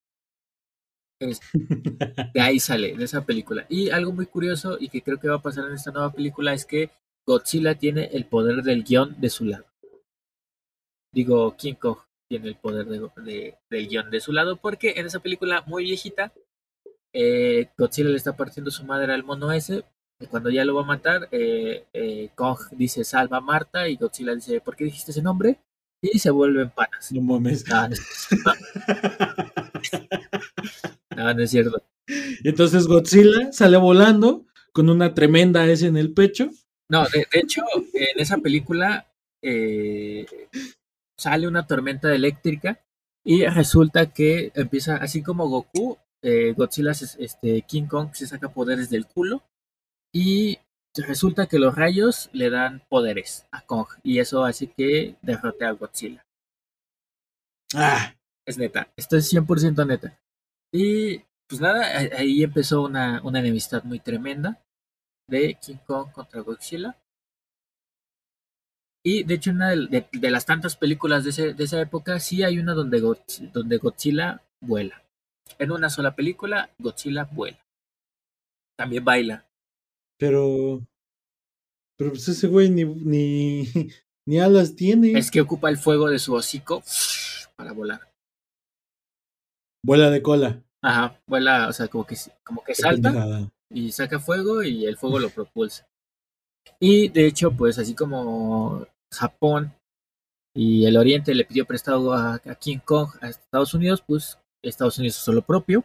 es- 1.19 1.41
de 2.33 2.41
ahí 2.41 2.59
sale, 2.59 2.95
de 2.95 3.03
esa 3.03 3.25
película. 3.25 3.65
Y 3.69 3.89
algo 3.89 4.11
muy 4.13 4.25
curioso 4.27 4.77
y 4.79 4.89
que 4.89 5.01
creo 5.01 5.19
que 5.19 5.27
va 5.29 5.35
a 5.35 5.41
pasar 5.41 5.65
en 5.67 5.73
esta 5.73 5.91
nueva 5.91 6.11
película 6.13 6.53
es 6.53 6.65
que 6.65 6.89
Godzilla 7.27 7.75
tiene 7.75 8.05
el 8.13 8.25
poder 8.25 8.63
del 8.63 8.83
guion 8.83 9.19
de 9.19 9.29
su 9.29 9.45
lado. 9.45 9.65
Digo, 11.11 11.55
King 11.57 11.75
Kong 11.75 11.97
tiene 12.29 12.49
el 12.49 12.55
poder 12.57 12.85
de, 12.85 12.99
de- 13.23 13.57
del 13.69 13.87
guion 13.87 14.11
de 14.11 14.19
su 14.21 14.31
lado 14.31 14.57
porque 14.57 14.93
en 14.97 15.05
esa 15.05 15.19
película 15.19 15.63
muy 15.65 15.83
viejita, 15.83 16.33
eh, 17.13 17.69
Godzilla 17.77 18.09
le 18.09 18.17
está 18.17 18.35
partiendo 18.37 18.71
su 18.71 18.85
madre 18.85 19.13
al 19.13 19.23
mono 19.23 19.51
ese. 19.53 19.85
Y 20.19 20.27
cuando 20.27 20.49
ya 20.49 20.63
lo 20.63 20.75
va 20.75 20.83
a 20.83 20.85
matar, 20.85 21.27
eh, 21.31 21.85
eh, 21.93 22.29
Kong 22.35 22.57
dice 22.71 23.03
salva 23.03 23.37
a 23.37 23.41
Marta 23.41 23.87
y 23.89 23.97
Godzilla 23.97 24.33
dice 24.33 24.61
¿por 24.61 24.75
qué 24.75 24.85
dijiste 24.85 25.11
ese 25.11 25.21
nombre? 25.21 25.59
Y 26.01 26.19
se 26.19 26.29
vuelven 26.29 26.69
panas. 26.69 27.11
No 27.11 27.21
mames. 27.21 27.67
No, 27.67 27.87
no 27.87 27.93
es- 27.93 28.27
no, 31.15 31.33
no 31.33 31.41
es 31.43 31.51
cierto. 31.51 31.83
Y 32.07 32.47
entonces 32.49 32.87
Godzilla 32.87 33.51
sale 33.51 33.77
volando 33.77 34.45
con 34.71 34.89
una 34.89 35.13
tremenda 35.13 35.65
S 35.67 35.85
en 35.85 35.97
el 35.97 36.13
pecho. 36.13 36.49
No, 36.89 37.03
de, 37.05 37.25
de 37.31 37.39
hecho, 37.39 37.61
en 37.93 38.19
esa 38.19 38.37
película 38.37 39.07
eh, 39.41 40.25
sale 41.17 41.47
una 41.47 41.65
tormenta 41.65 42.13
eléctrica 42.13 42.79
y 43.23 43.43
resulta 43.45 44.13
que 44.13 44.51
empieza, 44.53 44.97
así 44.97 45.23
como 45.23 45.47
Goku, 45.49 45.97
eh, 46.21 46.53
Godzilla, 46.55 46.93
se- 46.93 47.23
este, 47.23 47.63
King 47.63 47.85
Kong 47.87 48.09
se 48.13 48.27
saca 48.27 48.49
poderes 48.49 48.89
del 48.89 49.07
culo 49.07 49.43
y 50.15 50.57
resulta 50.95 51.45
que 51.45 51.59
los 51.59 51.75
rayos 51.75 52.29
le 52.33 52.49
dan 52.49 52.81
poderes 52.89 53.45
a 53.51 53.61
Kong 53.61 53.87
y 54.01 54.17
eso 54.19 54.45
hace 54.45 54.71
que 54.71 55.15
derrote 55.21 55.65
a 55.65 55.71
Godzilla. 55.71 56.25
Ah, 57.75 58.15
Es 58.47 58.57
neta, 58.57 58.91
esto 58.95 59.17
es 59.17 59.27
100% 59.29 59.85
neta. 59.85 60.19
Y 60.71 61.19
pues 61.47 61.61
nada, 61.61 61.85
ahí 62.17 62.43
empezó 62.43 62.83
una, 62.83 63.21
una 63.23 63.39
enemistad 63.39 63.83
muy 63.83 63.99
tremenda 63.99 64.61
de 65.29 65.55
King 65.61 65.77
Kong 65.85 66.11
contra 66.11 66.41
Godzilla. 66.41 66.97
Y 69.03 69.23
de 69.23 69.35
hecho, 69.35 69.51
una 69.51 69.69
de, 69.69 69.87
de- 69.87 70.09
de 70.11 70.31
las 70.31 70.45
tantas 70.45 70.75
películas 70.75 71.23
de, 71.23 71.29
ese- 71.29 71.53
de 71.53 71.63
esa 71.63 71.79
época, 71.81 72.19
sí 72.19 72.43
hay 72.43 72.59
una 72.59 72.73
donde, 72.73 72.99
donde 73.53 73.77
Godzilla 73.77 74.41
vuela. 74.61 75.03
En 75.59 75.71
una 75.71 75.89
sola 75.89 76.15
película, 76.15 76.69
Godzilla 76.79 77.25
vuela. 77.25 77.59
También 78.77 79.03
baila. 79.05 79.45
Pero. 80.17 80.85
Pero 81.97 82.11
pues 82.11 82.27
ese 82.27 82.47
güey 82.47 82.69
ni, 82.69 82.83
ni, 82.83 83.67
ni 84.27 84.39
alas 84.39 84.75
tiene. 84.75 85.17
Es 85.17 85.31
que 85.31 85.41
ocupa 85.41 85.69
el 85.69 85.77
fuego 85.77 86.09
de 86.09 86.19
su 86.19 86.33
hocico 86.33 86.83
para 87.55 87.71
volar. 87.71 88.11
Vuela 89.83 90.09
de 90.09 90.21
cola. 90.21 90.63
Ajá, 90.81 91.19
vuela, 91.27 91.67
o 91.67 91.73
sea, 91.73 91.87
como 91.87 92.05
que, 92.05 92.15
como 92.43 92.63
que 92.63 92.75
salta. 92.75 93.49
y 93.71 93.91
saca 93.91 94.19
fuego 94.19 94.61
y 94.63 94.85
el 94.85 94.97
fuego 94.97 95.19
lo 95.19 95.29
propulsa. 95.29 95.87
Y 96.79 97.09
de 97.09 97.27
hecho, 97.27 97.51
pues 97.51 97.77
así 97.79 97.95
como 97.95 98.87
Japón 99.11 99.73
y 100.55 100.85
el 100.85 100.97
Oriente 100.97 101.33
le 101.33 101.45
pidió 101.45 101.65
prestado 101.65 102.13
a, 102.13 102.35
a 102.35 102.55
King 102.55 102.79
Kong 102.83 103.09
a 103.21 103.29
Estados 103.29 103.73
Unidos, 103.73 104.03
pues 104.05 104.39
Estados 104.63 104.97
Unidos 104.97 105.17
hizo 105.17 105.33
lo 105.33 105.41
propio. 105.41 105.83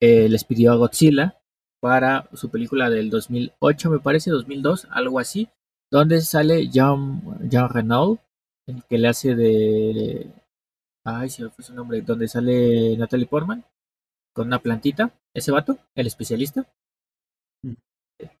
Eh, 0.00 0.28
les 0.28 0.44
pidió 0.44 0.72
a 0.72 0.76
Godzilla 0.76 1.41
para 1.82 2.28
su 2.32 2.48
película 2.50 2.88
del 2.88 3.10
2008, 3.10 3.90
me 3.90 3.98
parece, 3.98 4.30
2002, 4.30 4.86
algo 4.90 5.18
así, 5.18 5.48
donde 5.90 6.20
sale 6.20 6.68
Jean, 6.68 7.20
Jean 7.50 7.68
Renault, 7.68 8.20
el 8.68 8.84
que 8.84 8.98
le 8.98 9.08
hace 9.08 9.34
de... 9.34 10.30
Ay, 11.04 11.28
se 11.28 11.42
me 11.42 11.50
fue 11.50 11.64
su 11.64 11.74
nombre, 11.74 12.00
donde 12.02 12.28
sale 12.28 12.96
Natalie 12.96 13.26
Portman 13.26 13.64
con 14.34 14.46
una 14.46 14.60
plantita, 14.60 15.12
ese 15.34 15.50
vato, 15.50 15.78
el 15.96 16.06
especialista, 16.06 16.66
Mm. 17.64 17.74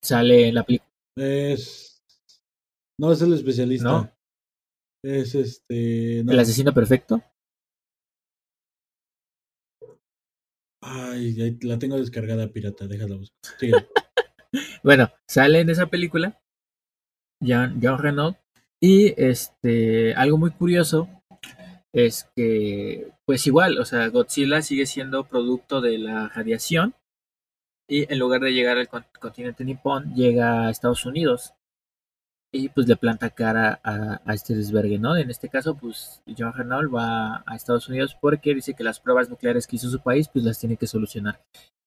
sale 0.00 0.48
en 0.48 0.54
la 0.54 0.62
película. 0.62 0.90
Es. 1.16 2.02
No 2.98 3.12
es 3.12 3.20
el 3.22 3.32
especialista. 3.34 3.88
No. 3.88 4.10
Es 5.04 5.34
este. 5.34 6.22
no. 6.24 6.32
El 6.32 6.38
asesino 6.38 6.72
perfecto. 6.72 7.22
Ay, 10.82 11.56
la 11.62 11.78
tengo 11.78 11.96
descargada 11.96 12.48
pirata, 12.48 12.86
déjala 12.86 13.16
buscar. 13.16 13.52
Bueno, 14.82 15.10
sale 15.26 15.60
en 15.60 15.70
esa 15.70 15.86
película 15.86 16.38
Jean, 17.40 17.80
Jean 17.80 17.98
Renault. 17.98 18.36
Y 18.80 19.14
este, 19.16 20.12
algo 20.14 20.36
muy 20.36 20.50
curioso 20.50 21.08
es 21.94 22.28
que, 22.36 23.12
pues 23.24 23.46
igual, 23.46 23.78
o 23.78 23.84
sea, 23.84 24.08
Godzilla 24.08 24.60
sigue 24.60 24.84
siendo 24.86 25.24
producto 25.24 25.80
de 25.80 25.98
la 25.98 26.28
radiación 26.28 26.94
y 27.88 28.12
en 28.12 28.18
lugar 28.18 28.40
de 28.40 28.52
llegar 28.52 28.78
al 28.78 28.88
continente 28.88 29.64
nipón, 29.64 30.14
llega 30.14 30.66
a 30.66 30.70
Estados 30.70 31.06
Unidos 31.06 31.54
y 32.52 32.68
pues 32.68 32.86
le 32.86 32.96
planta 32.96 33.30
cara 33.30 33.80
a, 33.82 34.20
este 34.34 34.54
desvergue, 34.54 34.98
¿no? 34.98 35.16
En 35.16 35.30
este 35.30 35.48
caso, 35.48 35.74
pues 35.74 36.22
John 36.38 36.52
Renault 36.52 36.94
va 36.94 37.42
a 37.46 37.56
Estados 37.56 37.88
Unidos 37.88 38.16
porque 38.20 38.54
dice 38.54 38.74
que 38.74 38.84
las 38.84 39.00
pruebas 39.00 39.30
nucleares 39.30 39.66
que 39.66 39.76
hizo 39.76 39.88
su 39.88 40.00
país, 40.00 40.28
pues 40.28 40.44
las 40.44 40.58
tiene 40.58 40.76
que 40.76 40.86
solucionar. 40.86 41.40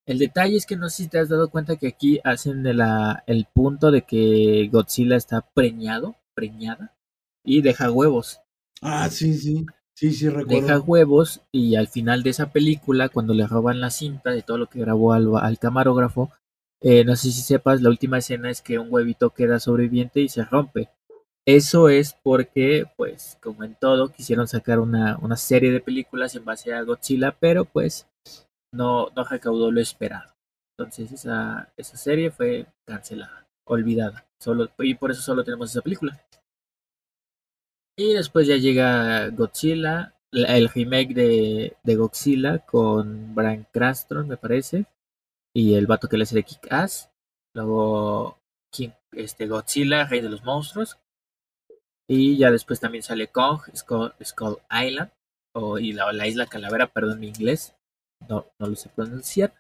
El 0.08 0.18
detalle 0.18 0.58
es 0.58 0.66
que 0.66 0.76
no 0.76 0.90
sé 0.90 1.04
si 1.04 1.10
te 1.10 1.20
has 1.20 1.30
dado 1.30 1.50
cuenta 1.50 1.78
que 1.78 1.88
aquí 1.88 2.20
hacen 2.24 2.64
de 2.64 2.74
la, 2.74 3.24
el 3.28 3.46
punto 3.46 3.92
de 3.92 4.02
que 4.02 4.68
Godzilla 4.72 5.16
está 5.16 5.42
preñado, 5.54 6.16
preñada, 6.34 6.96
y 7.44 7.62
deja 7.62 7.92
huevos. 7.92 8.42
Ah, 8.82 9.10
sí, 9.10 9.36
sí. 9.36 9.66
Sí, 9.96 10.12
sí, 10.12 10.28
recuerdo. 10.28 10.50
Deja 10.50 10.80
huevos 10.80 11.42
y 11.54 11.76
al 11.76 11.88
final 11.88 12.22
de 12.22 12.32
esa 12.32 12.52
película, 12.52 13.08
cuando 13.08 13.34
le 13.34 13.48
roban 13.48 13.80
la 13.80 13.92
cinta 13.92 14.32
de 14.32 14.42
todo 14.42 14.58
lo 14.58 14.68
que 14.68 14.80
grabó 14.80 15.14
al, 15.14 15.58
camarógrafo, 15.58 16.32
eh, 16.88 17.04
no 17.04 17.16
sé 17.16 17.32
si 17.32 17.42
sepas, 17.42 17.82
la 17.82 17.90
última 17.90 18.20
escena 18.20 18.52
es 18.52 18.62
que 18.62 18.78
un 18.78 18.94
huevito 18.94 19.32
queda 19.32 19.60
sobreviviente 19.60 20.22
y 20.22 20.30
se 20.30 20.46
rompe. 20.46 20.92
Eso 21.44 21.90
es 21.90 22.14
porque, 22.22 22.86
pues, 22.96 23.40
como 23.42 23.64
en 23.64 23.74
todo, 23.74 24.10
quisieron 24.10 24.48
sacar 24.48 24.80
una, 24.80 25.18
una 25.18 25.36
serie 25.36 25.72
de 25.72 25.80
películas 25.80 26.36
en 26.36 26.46
base 26.46 26.76
a 26.76 26.84
Godzilla, 26.84 27.36
pero 27.40 27.66
pues 27.66 28.08
no, 28.72 29.10
no 29.16 29.24
recaudó 29.24 29.72
lo 29.72 29.82
esperado. 29.82 30.36
Entonces 30.78 31.12
esa, 31.12 31.74
esa 31.76 31.98
serie 31.98 32.30
fue 32.30 32.68
cancelada, 32.86 33.48
olvidada. 33.66 34.28
Solo, 34.40 34.70
y 34.78 34.94
por 34.94 35.10
eso 35.10 35.24
solo 35.24 35.44
tenemos 35.44 35.72
esa 35.72 35.82
película. 35.82 36.24
Y 37.98 38.14
después 38.14 38.46
ya 38.46 38.58
llega 38.58 39.30
Godzilla, 39.30 40.14
el 40.32 40.70
remake 40.70 41.16
de, 41.16 41.78
de 41.84 41.96
Godzilla 41.96 42.60
con 42.60 43.34
Brian 43.34 43.66
Cranston, 43.72 44.28
me 44.28 44.38
parece. 44.38 44.86
Y 45.56 45.76
el 45.76 45.88
vato 45.88 46.10
que 46.10 46.18
le 46.18 46.24
hace 46.24 46.36
de 46.36 46.44
Kick-Ass. 46.44 47.10
Luego 47.56 48.40
King, 48.72 48.90
este, 49.14 49.48
Godzilla, 49.48 50.06
Rey 50.06 50.22
de 50.22 50.30
los 50.30 50.44
Monstruos. 50.44 50.98
Y 52.08 52.38
ya 52.38 52.52
después 52.52 52.80
también 52.80 53.04
sale 53.04 53.28
Kong, 53.28 53.62
Skull, 53.74 54.58
Island. 54.70 55.12
O, 55.56 55.80
y 55.80 55.94
la, 55.94 56.12
la, 56.12 56.28
isla 56.28 56.48
Calavera, 56.48 56.92
perdón 56.92 57.22
mi 57.22 57.30
inglés. 57.30 57.76
No, 58.28 58.46
no 58.60 58.68
lo 58.68 58.76
sé 58.76 58.90
pronunciar. 58.90 59.54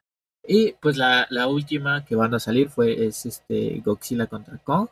Y 0.45 0.73
pues 0.73 0.97
la, 0.97 1.27
la 1.29 1.47
última 1.47 2.05
que 2.05 2.15
van 2.15 2.33
a 2.33 2.39
salir 2.39 2.69
fue 2.69 3.05
es 3.05 3.25
este 3.25 3.79
Godzilla 3.79 4.27
contra 4.27 4.57
Kong. 4.57 4.89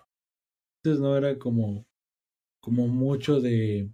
Entonces 0.82 1.02
no 1.02 1.18
era 1.18 1.38
como 1.38 1.86
como 2.64 2.88
mucho 2.88 3.42
de, 3.42 3.92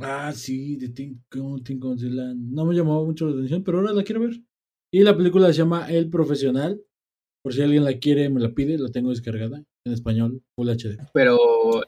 ah, 0.00 0.30
sí, 0.32 0.76
de 0.76 0.90
Tim, 0.90 1.22
Godzilla. 1.30 2.34
No 2.36 2.66
me 2.66 2.74
llamaba 2.74 3.02
mucho 3.02 3.26
la 3.26 3.32
atención, 3.32 3.64
pero 3.64 3.78
ahora 3.78 3.94
la 3.94 4.04
quiero 4.04 4.20
ver. 4.20 4.42
Y 4.94 5.02
la 5.02 5.16
película 5.16 5.48
se 5.48 5.54
llama 5.54 5.90
El 5.90 6.08
Profesional. 6.08 6.80
Por 7.42 7.52
si 7.52 7.62
alguien 7.62 7.82
la 7.82 7.98
quiere, 7.98 8.28
me 8.28 8.40
la 8.40 8.54
pide, 8.54 8.78
la 8.78 8.90
tengo 8.90 9.10
descargada 9.10 9.64
en 9.84 9.92
español, 9.92 10.40
Full 10.54 10.68
HD. 10.68 11.10
Pero 11.12 11.36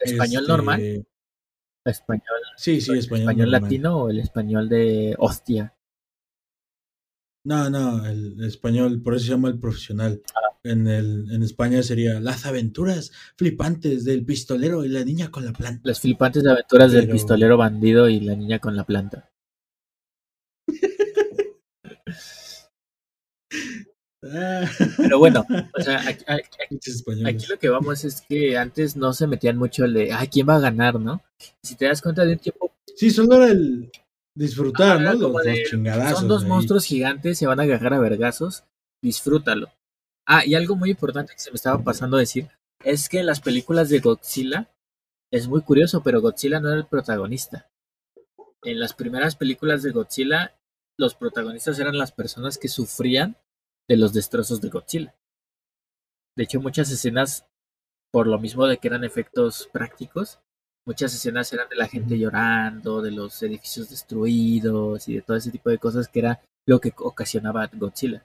español 0.00 0.42
este, 0.42 0.52
normal. 0.52 1.06
Español. 1.84 2.40
Sí, 2.56 2.80
sí, 2.80 2.98
español. 2.98 3.28
¿Español 3.30 3.50
latino 3.52 3.96
o 3.96 4.10
el 4.10 4.18
español 4.18 4.68
de 4.68 5.14
hostia? 5.20 5.76
No, 7.44 7.70
no, 7.70 8.04
el 8.06 8.42
español, 8.42 9.00
por 9.00 9.14
eso 9.14 9.26
se 9.26 9.30
llama 9.30 9.50
el 9.50 9.60
profesional. 9.60 10.20
Ah. 10.34 10.58
En, 10.64 10.88
el, 10.88 11.30
en 11.30 11.44
España 11.44 11.84
sería 11.84 12.18
Las 12.18 12.44
aventuras 12.44 13.12
flipantes 13.36 14.04
del 14.04 14.25
pistolero 14.25 14.84
y 14.84 14.88
la 14.88 15.04
niña 15.04 15.30
con 15.30 15.44
la 15.44 15.52
planta. 15.52 15.82
Las 15.84 16.00
flipantes 16.00 16.44
aventuras 16.44 16.90
del 16.90 17.08
pistolero 17.08 17.56
bandido 17.56 18.08
y 18.08 18.18
la 18.18 18.34
niña 18.34 18.58
con 18.58 18.75
la 18.75 18.82
planta. 18.82 19.30
Pero 24.21 25.19
bueno, 25.19 25.45
o 25.79 25.83
sea, 25.83 26.00
aquí, 26.09 27.47
lo 27.49 27.59
que 27.59 27.69
vamos 27.69 28.05
es 28.05 28.23
que 28.23 28.57
antes 28.57 28.97
no 28.97 29.13
se 29.13 29.26
metían 29.26 29.57
mucho 29.57 29.85
el 29.85 29.95
de, 29.95 30.13
ay, 30.13 30.29
¿quién 30.29 30.49
va 30.49 30.57
a 30.57 30.61
ganar, 30.61 30.99
no? 30.99 31.23
Si 31.63 31.76
te 31.76 31.87
das 31.87 32.02
cuenta 32.02 32.25
de 32.25 32.33
un 32.33 32.39
tiempo... 32.39 32.73
Sí, 32.97 33.11
solo 33.11 33.37
era 33.37 33.49
el, 33.49 33.91
disfrutar, 34.37 35.00
¿no? 35.00 35.15
Los, 35.15 36.19
Son 36.19 36.29
dos 36.29 36.45
monstruos 36.45 36.85
gigantes, 36.85 37.39
se 37.39 37.47
van 37.47 37.59
a 37.61 37.65
agarrar 37.65 37.95
a 37.95 37.99
vergazos, 37.99 38.65
disfrútalo. 39.02 39.71
Ah, 40.26 40.45
y 40.45 40.55
algo 40.55 40.76
muy 40.76 40.91
importante 40.91 41.33
que 41.33 41.41
se 41.41 41.50
me 41.50 41.57
estaba 41.57 41.83
pasando 41.83 42.17
a 42.17 42.21
decir 42.21 42.49
es 42.85 43.09
que 43.09 43.21
en 43.21 43.26
las 43.26 43.41
películas 43.41 43.89
de 43.89 44.00
Godzilla 44.00 44.71
es 45.33 45.49
muy 45.49 45.63
curioso, 45.63 46.02
pero 46.02 46.21
Godzilla 46.21 46.61
no 46.61 46.69
era 46.69 46.79
el 46.79 46.87
protagonista. 46.87 47.69
En 48.63 48.79
las 48.79 48.93
primeras 48.93 49.37
películas 49.37 49.83
de 49.83 49.93
Godzilla, 49.93 50.55
los 50.99 51.15
protagonistas 51.15 51.79
eran 51.79 51.99
las 51.99 52.13
personas 52.13 52.59
que 52.59 52.69
sufrían 52.69 53.37
de 53.88 53.96
los 53.96 54.12
destrozos 54.12 54.60
de 54.60 54.68
Godzilla. 54.68 55.14
De 56.36 56.44
hecho, 56.44 56.60
muchas 56.60 56.90
escenas, 56.90 57.46
por 58.12 58.26
lo 58.26 58.38
mismo 58.38 58.66
de 58.66 58.78
que 58.78 58.88
eran 58.88 59.04
efectos 59.04 59.68
prácticos, 59.72 60.40
muchas 60.86 61.14
escenas 61.14 61.52
eran 61.52 61.68
de 61.68 61.76
la 61.76 61.88
gente 61.88 62.18
llorando, 62.18 63.00
de 63.00 63.10
los 63.10 63.42
edificios 63.42 63.90
destruidos 63.90 65.08
y 65.08 65.14
de 65.14 65.22
todo 65.22 65.36
ese 65.36 65.50
tipo 65.50 65.70
de 65.70 65.78
cosas 65.78 66.08
que 66.08 66.20
era 66.20 66.40
lo 66.66 66.80
que 66.80 66.92
ocasionaba 66.96 67.70
Godzilla. 67.72 68.25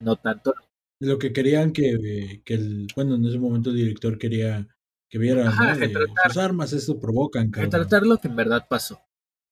No 0.00 0.16
tanto. 0.16 0.54
Lo 1.00 1.18
que 1.18 1.32
querían 1.32 1.72
que, 1.72 2.42
que 2.44 2.54
el, 2.54 2.86
bueno, 2.94 3.16
en 3.16 3.26
ese 3.26 3.38
momento 3.38 3.70
el 3.70 3.76
director 3.76 4.18
quería 4.18 4.66
que 5.10 5.18
vieran 5.18 5.52
sus 5.52 6.36
armas, 6.38 6.72
eso 6.72 6.98
provocan. 6.98 7.52
Retratar 7.52 8.04
lo 8.04 8.18
que 8.18 8.28
en 8.28 8.36
verdad 8.36 8.66
pasó, 8.68 9.02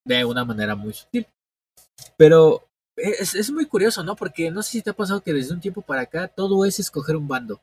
de 0.07 0.25
una 0.25 0.45
manera 0.45 0.75
muy 0.75 0.95
sutil. 0.95 1.27
Pero 2.17 2.70
es, 3.03 3.35
es 3.35 3.51
muy 3.51 3.67
curioso, 3.67 4.03
¿no? 4.03 4.17
Porque 4.17 4.51
no 4.51 4.63
sé 4.63 4.73
si 4.73 4.83
te 4.83 4.91
ha 4.91 4.95
pasado 4.95 5.23
que 5.23 5.33
desde 5.33 5.55
un 5.55 5.61
tiempo 5.61 5.83
para 5.83 6.03
acá 6.03 6.29
todo 6.29 6.65
es 6.65 6.79
escoger 6.79 7.17
un 7.17 7.29
bando. 7.29 7.61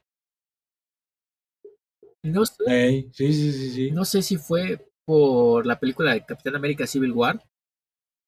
No 2.23 2.45
sé, 2.45 3.10
sí, 3.13 3.34
sí, 3.34 3.52
sí, 3.52 3.71
sí. 3.71 3.91
No 3.91 4.04
sé 4.04 4.21
si 4.21 4.38
fue 4.38 4.89
por 5.06 5.65
la 5.65 5.80
película 5.80 6.13
de 6.13 6.26
Capitán 6.26 6.56
América 6.56 6.86
Civil 6.86 7.13
War 7.13 7.41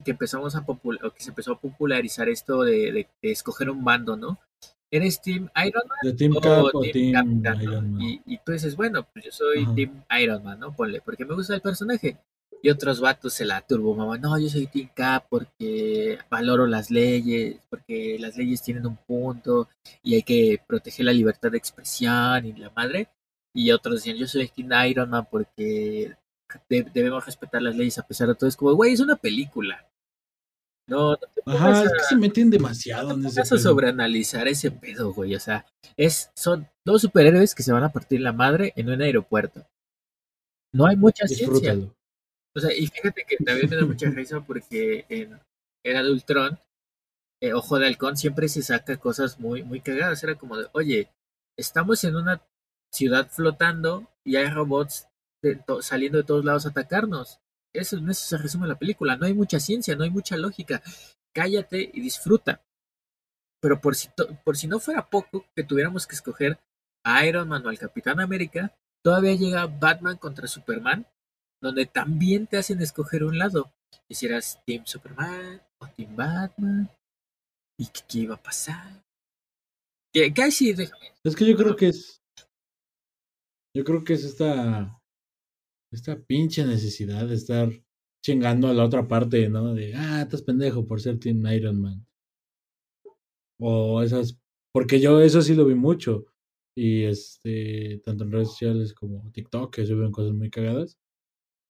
que 0.03 0.11
empezamos 0.11 0.55
a 0.55 0.65
o 0.67 1.11
que 1.11 1.21
se 1.21 1.29
empezó 1.29 1.53
a 1.53 1.59
popularizar 1.59 2.29
esto 2.29 2.63
de, 2.63 3.07
escoger 3.21 3.69
un 3.69 3.83
bando, 3.83 4.15
¿no? 4.15 4.39
¿Eres 4.91 5.21
Team 5.21 5.49
Iron 5.65 5.83
Man? 5.87 6.17
Team 6.17 6.35
o, 6.35 6.81
Team, 6.91 7.43
Iron 7.61 7.93
Man. 7.93 8.21
Y, 8.25 8.37
tú 8.39 8.53
dices, 8.53 8.75
bueno, 8.75 9.07
pues 9.11 9.25
yo 9.25 9.31
soy 9.31 9.65
Team 9.75 10.03
Iron 10.19 10.43
Man, 10.43 10.59
¿no? 10.59 10.75
Ponle, 10.75 11.01
porque 11.01 11.25
me 11.25 11.35
gusta 11.35 11.53
el 11.53 11.61
personaje. 11.61 12.17
Y 12.61 12.69
otros 12.69 12.99
vatos 12.99 13.33
se 13.33 13.45
la 13.45 13.61
turbo, 13.61 13.95
mamá. 13.95 14.17
No, 14.17 14.37
yo 14.37 14.49
soy 14.49 14.67
Team 14.67 14.89
Cap 14.93 15.25
porque 15.29 16.19
valoro 16.29 16.67
las 16.67 16.91
leyes, 16.91 17.57
porque 17.69 18.17
las 18.19 18.35
leyes 18.35 18.61
tienen 18.61 18.85
un 18.85 18.97
punto 18.97 19.69
y 20.03 20.15
hay 20.15 20.23
que 20.23 20.61
proteger 20.67 21.05
la 21.05 21.13
libertad 21.13 21.51
de 21.51 21.57
expresión 21.57 22.45
y 22.45 22.53
la 22.53 22.69
madre. 22.71 23.07
Y 23.53 23.71
otros 23.71 23.95
decían, 23.95 24.17
yo 24.17 24.27
soy 24.27 24.47
Team 24.49 24.71
Iron 24.89 25.09
Man 25.09 25.27
porque 25.31 26.15
debemos 26.67 27.25
respetar 27.25 27.61
las 27.61 27.75
leyes 27.75 27.97
a 27.97 28.05
pesar 28.05 28.27
de 28.27 28.35
todo. 28.35 28.49
Es 28.49 28.57
como, 28.57 28.73
güey, 28.73 28.93
es 28.93 28.99
una 28.99 29.15
película. 29.15 29.85
No, 30.87 31.11
no 31.11 31.17
te 31.17 31.41
Ajá, 31.45 31.83
es 31.83 31.93
que 31.93 31.99
se 32.09 32.15
meten 32.15 32.49
demasiado 32.49 33.15
no 33.15 33.29
te 33.29 33.35
en 33.35 33.45
ese 33.45 33.59
sobreanalizar 33.59 34.47
ese 34.47 34.71
pedo, 34.71 35.13
güey. 35.13 35.35
O 35.35 35.39
sea, 35.39 35.65
es, 35.95 36.31
son 36.35 36.67
dos 36.83 37.01
superhéroes 37.03 37.55
que 37.55 37.63
se 37.63 37.71
van 37.71 37.83
a 37.83 37.91
partir 37.91 38.21
la 38.21 38.33
madre 38.33 38.73
en 38.75 38.89
un 38.89 39.01
aeropuerto. 39.01 39.65
No 40.73 40.87
hay 40.87 40.97
mucha 40.97 41.27
ciencia. 41.27 41.77
Sea, 42.59 42.73
y 42.73 42.87
fíjate 42.87 43.25
que 43.27 43.37
también 43.37 43.69
me 43.69 43.75
da 43.75 43.85
mucha 43.85 44.09
risa 44.09 44.41
porque 44.41 45.05
en 45.09 45.39
Era 45.83 46.03
de 46.03 46.57
eh, 47.41 47.53
Ojo 47.53 47.79
de 47.79 47.87
Halcón 47.87 48.17
siempre 48.17 48.49
se 48.49 48.61
saca 48.61 48.97
cosas 48.97 49.39
muy, 49.39 49.63
muy 49.63 49.81
cagadas. 49.81 50.23
Era 50.23 50.35
como 50.35 50.57
de, 50.57 50.67
oye, 50.73 51.09
estamos 51.57 52.03
en 52.03 52.15
una 52.15 52.41
ciudad 52.91 53.29
flotando 53.29 54.09
y 54.25 54.35
hay 54.35 54.49
robots 54.49 55.07
saliendo 55.81 56.17
de 56.17 56.23
todos 56.23 56.43
lados 56.43 56.65
a 56.65 56.69
atacarnos. 56.69 57.39
Eso, 57.73 57.97
en 57.97 58.09
eso 58.09 58.25
se 58.25 58.37
resume 58.37 58.67
la 58.67 58.79
película. 58.79 59.15
No 59.15 59.25
hay 59.25 59.33
mucha 59.33 59.59
ciencia, 59.59 59.95
no 59.95 60.03
hay 60.03 60.09
mucha 60.09 60.37
lógica. 60.37 60.81
Cállate 61.33 61.89
y 61.93 62.01
disfruta. 62.01 62.61
Pero 63.61 63.79
por 63.79 63.95
si, 63.95 64.09
por 64.43 64.57
si 64.57 64.67
no 64.67 64.79
fuera 64.79 65.09
poco 65.09 65.45
que 65.55 65.63
tuviéramos 65.63 66.07
que 66.07 66.15
escoger 66.15 66.59
a 67.03 67.25
Iron 67.25 67.47
Man 67.47 67.65
o 67.65 67.69
al 67.69 67.77
Capitán 67.77 68.19
América, 68.19 68.73
todavía 69.03 69.35
llega 69.35 69.67
Batman 69.67 70.17
contra 70.17 70.47
Superman, 70.47 71.05
donde 71.61 71.85
también 71.85 72.47
te 72.47 72.57
hacen 72.57 72.81
escoger 72.81 73.23
un 73.23 73.37
lado. 73.37 73.73
Hicieras 74.07 74.61
Team 74.65 74.85
Superman 74.85 75.61
o 75.79 75.87
Team 75.87 76.15
Batman. 76.15 76.89
¿Y 77.77 77.87
qué, 77.87 78.19
iba 78.19 78.35
a 78.35 78.41
pasar? 78.41 79.03
¿Qué, 80.13 80.33
qué 80.33 80.41
hay 80.43 80.51
Es 81.23 81.35
que 81.35 81.45
yo 81.45 81.55
creo 81.55 81.75
que 81.75 81.87
es 81.87 82.19
yo 83.75 83.83
creo 83.83 84.03
que 84.03 84.13
es 84.13 84.23
esta, 84.23 85.01
esta 85.91 86.19
pinche 86.19 86.65
necesidad 86.65 87.27
de 87.27 87.35
estar 87.35 87.69
chingando 88.25 88.67
a 88.67 88.73
la 88.73 88.83
otra 88.83 89.07
parte, 89.07 89.47
¿no? 89.49 89.73
De, 89.73 89.93
ah, 89.95 90.21
estás 90.21 90.41
pendejo 90.41 90.85
por 90.85 90.99
ser 91.01 91.19
Team 91.19 91.45
Iron 91.47 91.79
Man. 91.79 92.05
O 93.59 94.01
esas, 94.01 94.37
porque 94.73 94.99
yo 94.99 95.21
eso 95.21 95.41
sí 95.41 95.53
lo 95.53 95.65
vi 95.65 95.75
mucho. 95.75 96.25
Y 96.75 97.03
este, 97.03 98.01
tanto 98.03 98.23
en 98.23 98.31
redes 98.31 98.49
sociales 98.49 98.93
como 98.93 99.31
TikTok, 99.31 99.73
que 99.73 99.85
suben 99.85 100.11
cosas 100.11 100.33
muy 100.33 100.49
cagadas, 100.49 100.97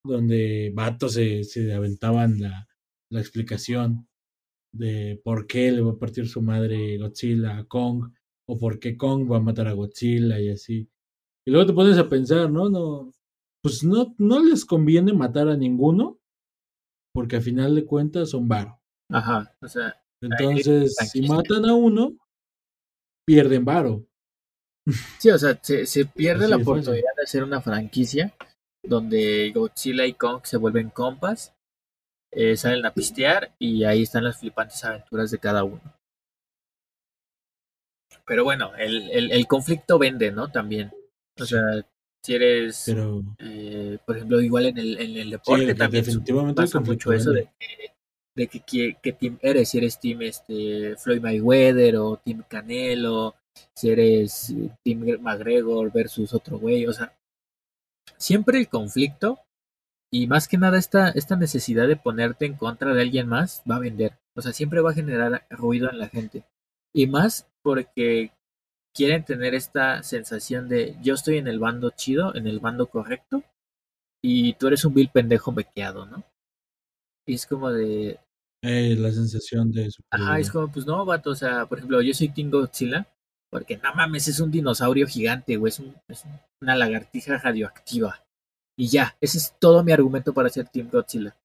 donde 0.03 0.71
vatos 0.73 1.13
se, 1.13 1.43
se 1.43 1.73
aventaban 1.73 2.39
la, 2.39 2.67
la 3.11 3.19
explicación 3.19 4.07
de 4.73 5.19
por 5.23 5.47
qué 5.47 5.71
le 5.71 5.81
va 5.81 5.91
a 5.91 5.97
partir 5.99 6.27
su 6.27 6.41
madre 6.41 6.97
Godzilla 6.97 7.57
a 7.57 7.63
Kong, 7.65 8.11
o 8.47 8.57
por 8.57 8.79
qué 8.79 8.97
Kong 8.97 9.31
va 9.31 9.37
a 9.37 9.41
matar 9.41 9.67
a 9.67 9.73
Godzilla 9.73 10.39
y 10.39 10.49
así. 10.49 10.89
Y 11.45 11.51
luego 11.51 11.67
te 11.67 11.73
pones 11.73 11.97
a 11.97 12.07
pensar, 12.09 12.51
¿no? 12.51 12.69
No, 12.69 13.11
pues 13.63 13.83
no, 13.83 14.15
no 14.17 14.43
les 14.43 14.65
conviene 14.65 15.13
matar 15.13 15.47
a 15.49 15.57
ninguno, 15.57 16.19
porque 17.13 17.37
a 17.37 17.41
final 17.41 17.75
de 17.75 17.85
cuentas 17.85 18.29
son 18.29 18.47
varo. 18.47 18.79
Ajá, 19.11 19.51
o 19.61 19.67
sea, 19.67 19.95
Entonces, 20.21 20.95
si 21.11 21.27
matan 21.27 21.65
a 21.65 21.73
uno, 21.73 22.15
pierden 23.25 23.65
varo. 23.65 24.05
sí, 25.19 25.29
o 25.29 25.37
sea, 25.37 25.59
se, 25.61 25.85
se 25.85 26.05
pierde 26.05 26.45
Así 26.45 26.51
la 26.51 26.57
fácil. 26.57 26.71
oportunidad 26.71 27.11
de 27.17 27.23
hacer 27.23 27.43
una 27.43 27.61
franquicia 27.61 28.33
donde 28.89 29.51
Godzilla 29.53 30.05
y 30.05 30.13
Kong 30.13 30.41
se 30.43 30.57
vuelven 30.57 30.89
compas, 30.89 31.53
eh, 32.31 32.57
salen 32.57 32.85
a 32.85 32.93
pistear 32.93 33.53
y 33.59 33.83
ahí 33.85 34.03
están 34.03 34.23
las 34.23 34.39
flipantes 34.39 34.83
aventuras 34.83 35.31
de 35.31 35.37
cada 35.39 35.63
uno. 35.63 35.81
Pero 38.25 38.43
bueno, 38.43 38.75
el, 38.75 39.09
el, 39.11 39.31
el 39.31 39.47
conflicto 39.47 39.97
vende, 39.97 40.31
¿no? 40.31 40.51
También. 40.51 40.91
O 41.39 41.45
Sí. 41.45 41.55
sea, 41.55 41.61
si 42.23 42.35
eres, 42.35 42.83
Pero 42.85 43.23
eh, 43.39 43.97
por 44.05 44.17
ejemplo, 44.17 44.41
igual 44.41 44.65
en 44.67 44.77
el, 44.77 44.99
en 44.99 45.15
el 45.17 45.29
deporte 45.29 45.65
de- 45.67 45.75
también 45.75 46.03
definitivamente 46.03 46.61
pasa 46.61 46.79
mucho 46.79 47.13
eso 47.13 47.31
de 47.31 47.49
que, 47.57 47.93
de 48.35 48.47
que, 48.47 48.59
qué- 48.59 48.97
qué 49.01 49.13
team 49.13 49.39
eres, 49.41 49.69
si 49.69 49.77
eres 49.77 49.99
team 49.99 50.21
este, 50.23 50.95
Floyd 50.97 51.21
Mayweather 51.21 51.95
o 51.95 52.17
team 52.17 52.43
Canelo, 52.47 53.35
si 53.73 53.89
eres 53.89 54.49
eh, 54.51 54.69
team 54.83 55.21
McGregor 55.21 55.91
versus 55.91 56.33
otro 56.33 56.59
güey, 56.59 56.85
o 56.87 56.93
sea, 56.93 57.15
siempre 58.17 58.59
el 58.59 58.69
conflicto 58.69 59.39
y 60.11 60.27
más 60.27 60.47
que 60.47 60.57
nada 60.57 60.77
esta, 60.77 61.09
esta 61.09 61.35
necesidad 61.35 61.87
de 61.87 61.95
ponerte 61.95 62.45
en 62.45 62.55
contra 62.55 62.93
de 62.93 63.01
alguien 63.01 63.27
más 63.27 63.63
va 63.69 63.75
a 63.75 63.79
vender, 63.79 64.17
o 64.35 64.41
sea, 64.41 64.53
siempre 64.53 64.81
va 64.81 64.91
a 64.91 64.95
generar 64.95 65.45
ruido 65.49 65.89
en 65.89 65.99
la 65.99 66.09
gente. 66.09 66.43
Y 66.93 67.07
más 67.07 67.47
porque 67.61 68.31
quieren 68.95 69.23
tener 69.23 69.53
esta 69.53 70.01
sensación 70.03 70.67
de 70.67 70.97
yo 71.01 71.13
estoy 71.13 71.37
en 71.37 71.47
el 71.47 71.59
bando 71.59 71.91
chido, 71.91 72.35
en 72.35 72.47
el 72.47 72.59
bando 72.59 72.87
correcto 72.87 73.43
y 74.23 74.53
tú 74.53 74.67
eres 74.67 74.83
un 74.85 74.93
vil 74.93 75.09
pendejo 75.09 75.53
bequeado, 75.53 76.05
¿no? 76.05 76.23
Y 77.27 77.35
es 77.35 77.45
como 77.45 77.71
de, 77.71 78.19
eh, 78.61 78.95
la 78.97 79.11
sensación 79.11 79.71
de 79.71 79.89
Ajá, 80.11 80.39
es 80.39 80.51
como, 80.51 80.69
pues 80.71 80.85
no, 80.85 81.05
vato, 81.05 81.29
o 81.31 81.35
sea, 81.35 81.65
por 81.65 81.77
ejemplo, 81.77 82.01
yo 82.01 82.13
soy 82.13 82.29
Team 82.29 82.51
Godzilla, 82.51 83.07
porque 83.51 83.77
no 83.77 83.93
mames, 83.95 84.27
es 84.27 84.39
un 84.39 84.51
dinosaurio 84.51 85.07
gigante, 85.07 85.57
güey, 85.57 85.69
es, 85.71 85.79
un- 85.79 85.95
es 86.07 86.23
una 86.61 86.75
lagartija 86.75 87.37
radioactiva. 87.37 88.23
Y 88.77 88.87
ya, 88.89 89.17
ese 89.21 89.37
es 89.39 89.55
todo 89.59 89.83
mi 89.83 89.91
argumento 89.91 90.33
para 90.33 90.49
ser 90.49 90.67
Team 90.69 90.89
Godzilla. 90.91 91.35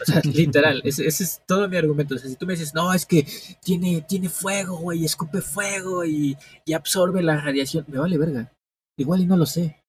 O 0.00 0.04
sea, 0.04 0.20
literal, 0.24 0.80
ese, 0.84 1.06
ese 1.06 1.24
es 1.24 1.42
todo 1.46 1.68
mi 1.68 1.76
argumento. 1.76 2.14
O 2.14 2.18
sea, 2.18 2.28
si 2.28 2.36
tú 2.36 2.46
me 2.46 2.54
dices, 2.54 2.74
no, 2.74 2.92
es 2.92 3.06
que 3.06 3.26
tiene, 3.62 4.02
tiene 4.02 4.28
fuego, 4.28 4.76
güey, 4.78 5.04
escupe 5.04 5.40
fuego 5.40 6.04
y, 6.04 6.36
y 6.64 6.72
absorbe 6.72 7.22
la 7.22 7.40
radiación, 7.40 7.84
me 7.88 7.98
vale 7.98 8.18
verga. 8.18 8.52
Igual 8.96 9.20
y 9.20 9.26
no 9.26 9.36
lo 9.36 9.46
sé. 9.46 9.82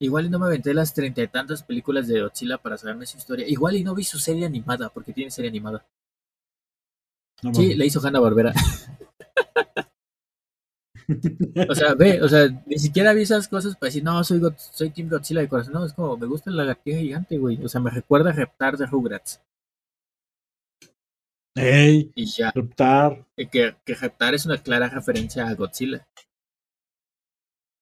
Igual 0.00 0.26
y 0.26 0.30
no 0.30 0.38
me 0.38 0.46
aventé 0.46 0.74
las 0.74 0.92
treinta 0.94 1.22
y 1.22 1.28
tantas 1.28 1.62
películas 1.62 2.06
de 2.06 2.20
Godzilla 2.20 2.58
para 2.58 2.76
saberme 2.78 3.06
su 3.06 3.18
historia. 3.18 3.46
Igual 3.48 3.76
y 3.76 3.84
no 3.84 3.94
vi 3.94 4.04
su 4.04 4.18
serie 4.18 4.46
animada, 4.46 4.90
porque 4.90 5.12
tiene 5.12 5.30
serie 5.30 5.50
animada. 5.50 5.86
No 7.42 7.54
Sí, 7.54 7.74
la 7.74 7.84
hizo 7.84 8.04
Hanna 8.06 8.20
Barbera. 8.20 8.52
O 11.70 11.74
sea, 11.74 11.94
ve, 11.94 12.20
o 12.20 12.28
sea, 12.28 12.48
ni 12.66 12.78
siquiera 12.80 13.12
vi 13.12 13.22
esas 13.22 13.46
cosas 13.46 13.76
para 13.76 13.88
decir, 13.88 14.02
no, 14.02 14.22
soy, 14.24 14.40
God- 14.40 14.56
soy 14.58 14.90
Team 14.90 15.08
Godzilla 15.08 15.40
de 15.40 15.48
corazón. 15.48 15.72
No, 15.74 15.84
es 15.84 15.92
como, 15.92 16.16
me 16.16 16.26
gusta 16.26 16.50
la 16.50 16.64
lagartija 16.64 16.98
gigante, 16.98 17.38
güey. 17.38 17.64
O 17.64 17.68
sea, 17.68 17.80
me 17.80 17.90
recuerda 17.90 18.30
a 18.30 18.32
Reptar 18.32 18.76
de 18.76 18.86
Rugrats. 18.86 19.40
¡Ey! 21.56 22.10
Y 22.14 22.26
ya, 22.26 22.50
Reptar. 22.52 23.24
que, 23.36 23.76
que 23.84 23.94
Reptar 23.94 24.34
es 24.34 24.46
una 24.46 24.58
clara 24.58 24.88
referencia 24.88 25.46
a 25.46 25.54
Godzilla. 25.54 26.06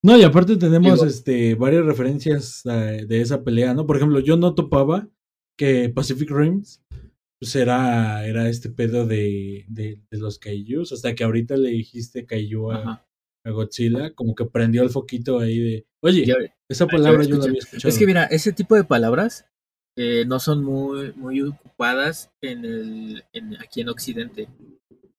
No, 0.05 0.19
y 0.19 0.23
aparte 0.23 0.57
tenemos 0.59 1.01
Digo- 1.01 1.07
este 1.07 1.55
varias 1.55 1.87
referencias 1.87 2.61
eh, 2.67 3.07
de 3.09 3.21
esa 3.23 3.43
pelea, 3.43 3.73
¿no? 3.73 3.87
Por 3.87 3.97
ejemplo, 3.97 4.21
yo 4.21 4.37
no 4.37 4.55
topaba 4.55 5.09
que 5.59 5.89
Pacific 5.89 6.31
Rims 6.31 6.84
pues 7.45 7.57
era, 7.57 8.27
era 8.27 8.49
este 8.49 8.71
pedo 8.71 9.07
de, 9.07 9.67
de, 9.69 10.01
de 10.11 10.19
los 10.19 10.39
kaijus, 10.39 10.93
hasta 10.93 11.15
que 11.15 11.25
ahorita 11.25 11.59
le 11.59 11.69
dijiste 11.69 12.25
kaiju 12.25 12.73
a, 12.73 13.07
a 13.45 13.51
Godzilla, 13.51 14.15
como 14.15 14.35
que 14.35 14.47
prendió 14.47 14.83
el 14.83 14.89
foquito 14.89 15.41
ahí 15.41 15.59
de, 15.59 15.87
oye, 16.01 16.25
Ya- 16.25 16.37
esa 16.71 16.87
yo 16.87 16.91
palabra 16.91 17.23
la 17.23 17.29
yo 17.29 17.37
la 17.37 17.45
había 17.45 17.59
escuchado. 17.59 17.91
Es 17.91 17.99
que 17.99 18.07
mira, 18.07 18.25
ese 18.25 18.53
tipo 18.53 18.77
de 18.77 18.85
palabras 18.85 19.45
eh, 19.99 20.25
no 20.27 20.41
son 20.41 20.65
muy, 20.65 21.13
muy 21.13 21.43
ocupadas 21.43 22.31
en 22.41 22.65
el, 22.65 23.25
en, 23.35 23.61
aquí 23.61 23.83
en 23.83 23.91
Occidente, 23.91 24.49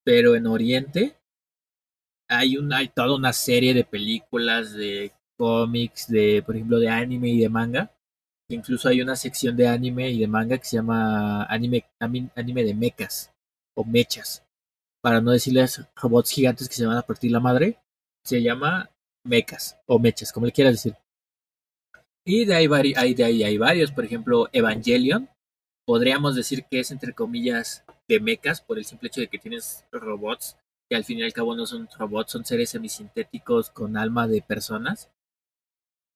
pero 0.02 0.34
en 0.34 0.48
Oriente 0.48 1.14
hay, 2.28 2.56
una, 2.56 2.78
hay 2.78 2.88
toda 2.88 3.14
una 3.14 3.32
serie 3.32 3.72
de 3.72 3.84
películas, 3.84 4.72
de 4.72 5.12
cómics, 5.38 6.08
de, 6.08 6.42
por 6.44 6.56
ejemplo, 6.56 6.80
de 6.80 6.88
anime 6.88 7.28
y 7.28 7.38
de 7.38 7.48
manga. 7.48 7.92
Incluso 8.48 8.88
hay 8.88 9.00
una 9.00 9.16
sección 9.16 9.56
de 9.56 9.68
anime 9.68 10.10
y 10.10 10.20
de 10.20 10.28
manga 10.28 10.58
que 10.58 10.64
se 10.64 10.76
llama 10.76 11.44
anime, 11.46 11.84
anime 11.98 12.64
de 12.64 12.74
mechas 12.74 13.32
o 13.74 13.84
mechas. 13.84 14.44
Para 15.02 15.20
no 15.20 15.32
decirles 15.32 15.84
robots 15.96 16.30
gigantes 16.30 16.68
que 16.68 16.74
se 16.74 16.86
van 16.86 16.96
a 16.96 17.02
partir 17.02 17.32
la 17.32 17.40
madre, 17.40 17.78
se 18.24 18.42
llama 18.42 18.90
mechas 19.24 19.78
o 19.86 19.98
mechas, 19.98 20.32
como 20.32 20.46
le 20.46 20.52
quieras 20.52 20.74
decir. 20.74 20.94
Y 22.24 22.44
de 22.44 22.54
ahí, 22.54 22.68
hay, 22.96 23.14
de 23.14 23.24
ahí 23.24 23.44
hay 23.44 23.58
varios, 23.58 23.92
por 23.92 24.04
ejemplo, 24.04 24.48
Evangelion. 24.52 25.28
Podríamos 25.86 26.34
decir 26.34 26.64
que 26.64 26.80
es 26.80 26.90
entre 26.90 27.14
comillas 27.14 27.84
de 28.08 28.20
mechas 28.20 28.60
por 28.60 28.78
el 28.78 28.84
simple 28.84 29.08
hecho 29.08 29.20
de 29.20 29.28
que 29.28 29.38
tienes 29.38 29.84
robots 29.92 30.56
que 30.88 30.96
al 30.96 31.04
fin 31.04 31.18
y 31.18 31.22
al 31.22 31.32
cabo 31.32 31.56
no 31.56 31.66
son 31.66 31.88
robots, 31.98 32.32
son 32.32 32.44
seres 32.44 32.70
semisintéticos 32.70 33.70
con 33.70 33.96
alma 33.96 34.28
de 34.28 34.42
personas. 34.42 35.10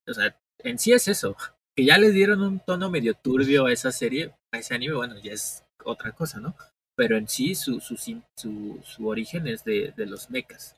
O 0.07 0.15
sea, 0.15 0.37
en 0.59 0.79
sí 0.79 0.93
es 0.93 1.09
eso. 1.09 1.37
Que 1.77 1.85
ya 1.85 1.99
le 1.99 2.11
dieron 2.11 2.43
un 2.43 2.61
tono 2.61 2.91
medio 2.91 3.15
turbio 3.15 3.67
a 3.67 3.73
esa 3.73 3.93
serie, 3.93 4.35
a 4.53 4.59
ese 4.59 4.75
anime, 4.75 4.95
bueno, 4.95 5.19
ya 5.19 5.33
es 5.33 5.65
otra 5.85 6.13
cosa, 6.13 6.41
¿no? 6.41 6.57
Pero 6.97 7.17
en 7.17 7.29
sí 7.29 7.55
su, 7.55 7.81
su, 7.81 7.97
su, 7.97 8.81
su 8.83 9.09
origen 9.09 9.47
es 9.47 9.65
de, 9.65 9.93
de 9.97 10.07
los 10.07 10.31
mechas. 10.31 10.77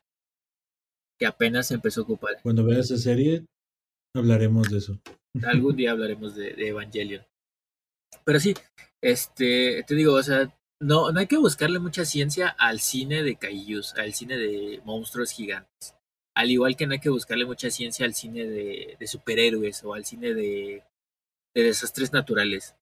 Que 1.19 1.27
apenas 1.27 1.71
empezó 1.71 2.01
a 2.01 2.05
ocupar. 2.05 2.41
Cuando 2.43 2.65
veas 2.65 2.91
esa 2.91 2.99
serie, 2.99 3.45
hablaremos 4.15 4.71
de 4.71 4.79
eso. 4.79 4.99
Algún 5.45 5.77
día 5.77 5.93
hablaremos 5.93 6.35
de, 6.35 6.55
de 6.55 6.69
Evangelion. 6.69 7.25
Pero 8.25 8.39
sí, 8.39 8.55
este, 9.03 9.83
te 9.85 9.95
digo, 9.95 10.15
o 10.15 10.23
sea, 10.23 10.55
no, 10.81 11.11
no 11.13 11.21
hay 11.21 11.27
que 11.27 11.39
buscarle 11.39 11.79
mucha 11.79 12.05
ciencia 12.05 12.49
al 12.49 12.81
cine 12.81 13.23
de 13.23 13.37
kaijus, 13.37 13.95
al 13.95 14.13
cine 14.15 14.37
de 14.37 14.81
monstruos 14.85 15.31
gigantes. 15.31 15.97
Al 16.35 16.51
igual 16.51 16.77
que 16.77 16.87
no 16.87 16.93
hay 16.95 17.01
que 17.01 17.11
buscarle 17.11 17.45
mucha 17.45 17.71
ciencia 17.71 18.07
al 18.07 18.15
cine 18.15 18.45
de, 18.47 18.97
de 18.99 19.07
superhéroes 19.07 19.85
o 19.85 19.93
al 19.95 20.05
cine 20.05 20.33
de, 20.35 20.83
de 21.55 21.63
desastres 21.63 22.13
naturales. 22.13 22.75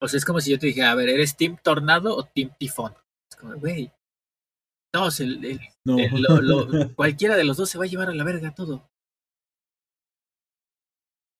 O 0.00 0.08
sea, 0.08 0.18
es 0.18 0.24
como 0.24 0.40
si 0.40 0.50
yo 0.50 0.58
te 0.58 0.66
dijera, 0.66 0.90
a 0.90 0.94
ver, 0.94 1.08
¿eres 1.08 1.36
Team 1.36 1.56
Tornado 1.62 2.16
o 2.16 2.24
Team 2.24 2.50
Tifón? 2.58 2.92
Es 3.30 3.36
como, 3.36 3.54
güey, 3.56 3.92
todos, 4.92 5.20
el, 5.20 5.44
el- 5.44 5.60
No. 5.84 5.98
el- 5.98 6.20
lo- 6.22 6.40
lo- 6.42 6.66
cualquiera 6.96 7.36
de 7.36 7.44
los 7.44 7.56
dos 7.56 7.70
se 7.70 7.78
va 7.78 7.84
a 7.84 7.88
llevar 7.88 8.08
a 8.10 8.14
la 8.14 8.24
verga 8.24 8.54
todo. 8.54 8.90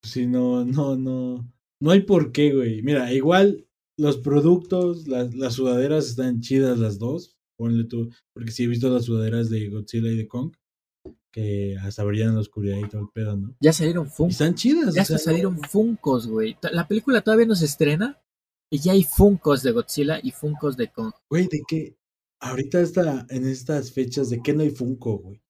Sí, 0.04 0.26
no, 0.26 0.64
no, 0.64 0.96
no. 0.96 1.52
No 1.80 1.90
hay 1.90 2.02
por 2.02 2.32
qué, 2.32 2.54
güey. 2.54 2.82
Mira, 2.82 3.12
igual 3.12 3.66
los 3.98 4.18
productos, 4.18 5.08
las, 5.08 5.34
las 5.34 5.54
sudaderas 5.54 6.06
están 6.08 6.40
chidas 6.40 6.78
las 6.78 6.98
dos. 6.98 7.36
Ponle 7.58 7.84
tú, 7.84 8.10
porque 8.34 8.50
sí 8.52 8.64
he 8.64 8.68
visto 8.68 8.88
las 8.90 9.06
sudaderas 9.06 9.48
de 9.50 9.68
Godzilla 9.70 10.10
y 10.10 10.16
de 10.16 10.28
Kong, 10.28 10.54
que 11.36 11.76
hasta 11.82 12.02
brillan 12.02 12.30
en 12.30 12.34
la 12.36 12.40
oscuridad 12.40 12.78
y 12.78 12.88
todo 12.88 13.02
el 13.02 13.08
pedo, 13.12 13.36
¿no? 13.36 13.54
Ya 13.60 13.70
salieron 13.70 14.06
Y 14.06 14.10
Funko. 14.10 14.30
están 14.30 14.54
chidas. 14.54 14.94
Ya 14.94 15.02
o 15.02 15.04
sea, 15.04 15.16
hasta 15.16 15.18
salieron 15.18 15.60
Funcos, 15.60 16.26
güey. 16.28 16.56
La 16.72 16.88
película 16.88 17.20
todavía 17.20 17.44
no 17.44 17.54
se 17.54 17.66
estrena 17.66 18.18
y 18.70 18.78
ya 18.78 18.92
hay 18.92 19.04
Funcos 19.04 19.62
de 19.62 19.72
Godzilla 19.72 20.18
y 20.22 20.30
Funcos 20.30 20.78
de 20.78 20.88
Kong. 20.88 21.12
Güey, 21.28 21.46
¿de 21.48 21.60
qué? 21.68 21.98
Ahorita 22.40 22.80
está 22.80 23.26
en 23.28 23.46
estas 23.46 23.92
fechas, 23.92 24.30
¿de 24.30 24.40
qué 24.42 24.54
no 24.54 24.62
hay 24.62 24.70
Funko, 24.70 25.18
güey? 25.18 25.42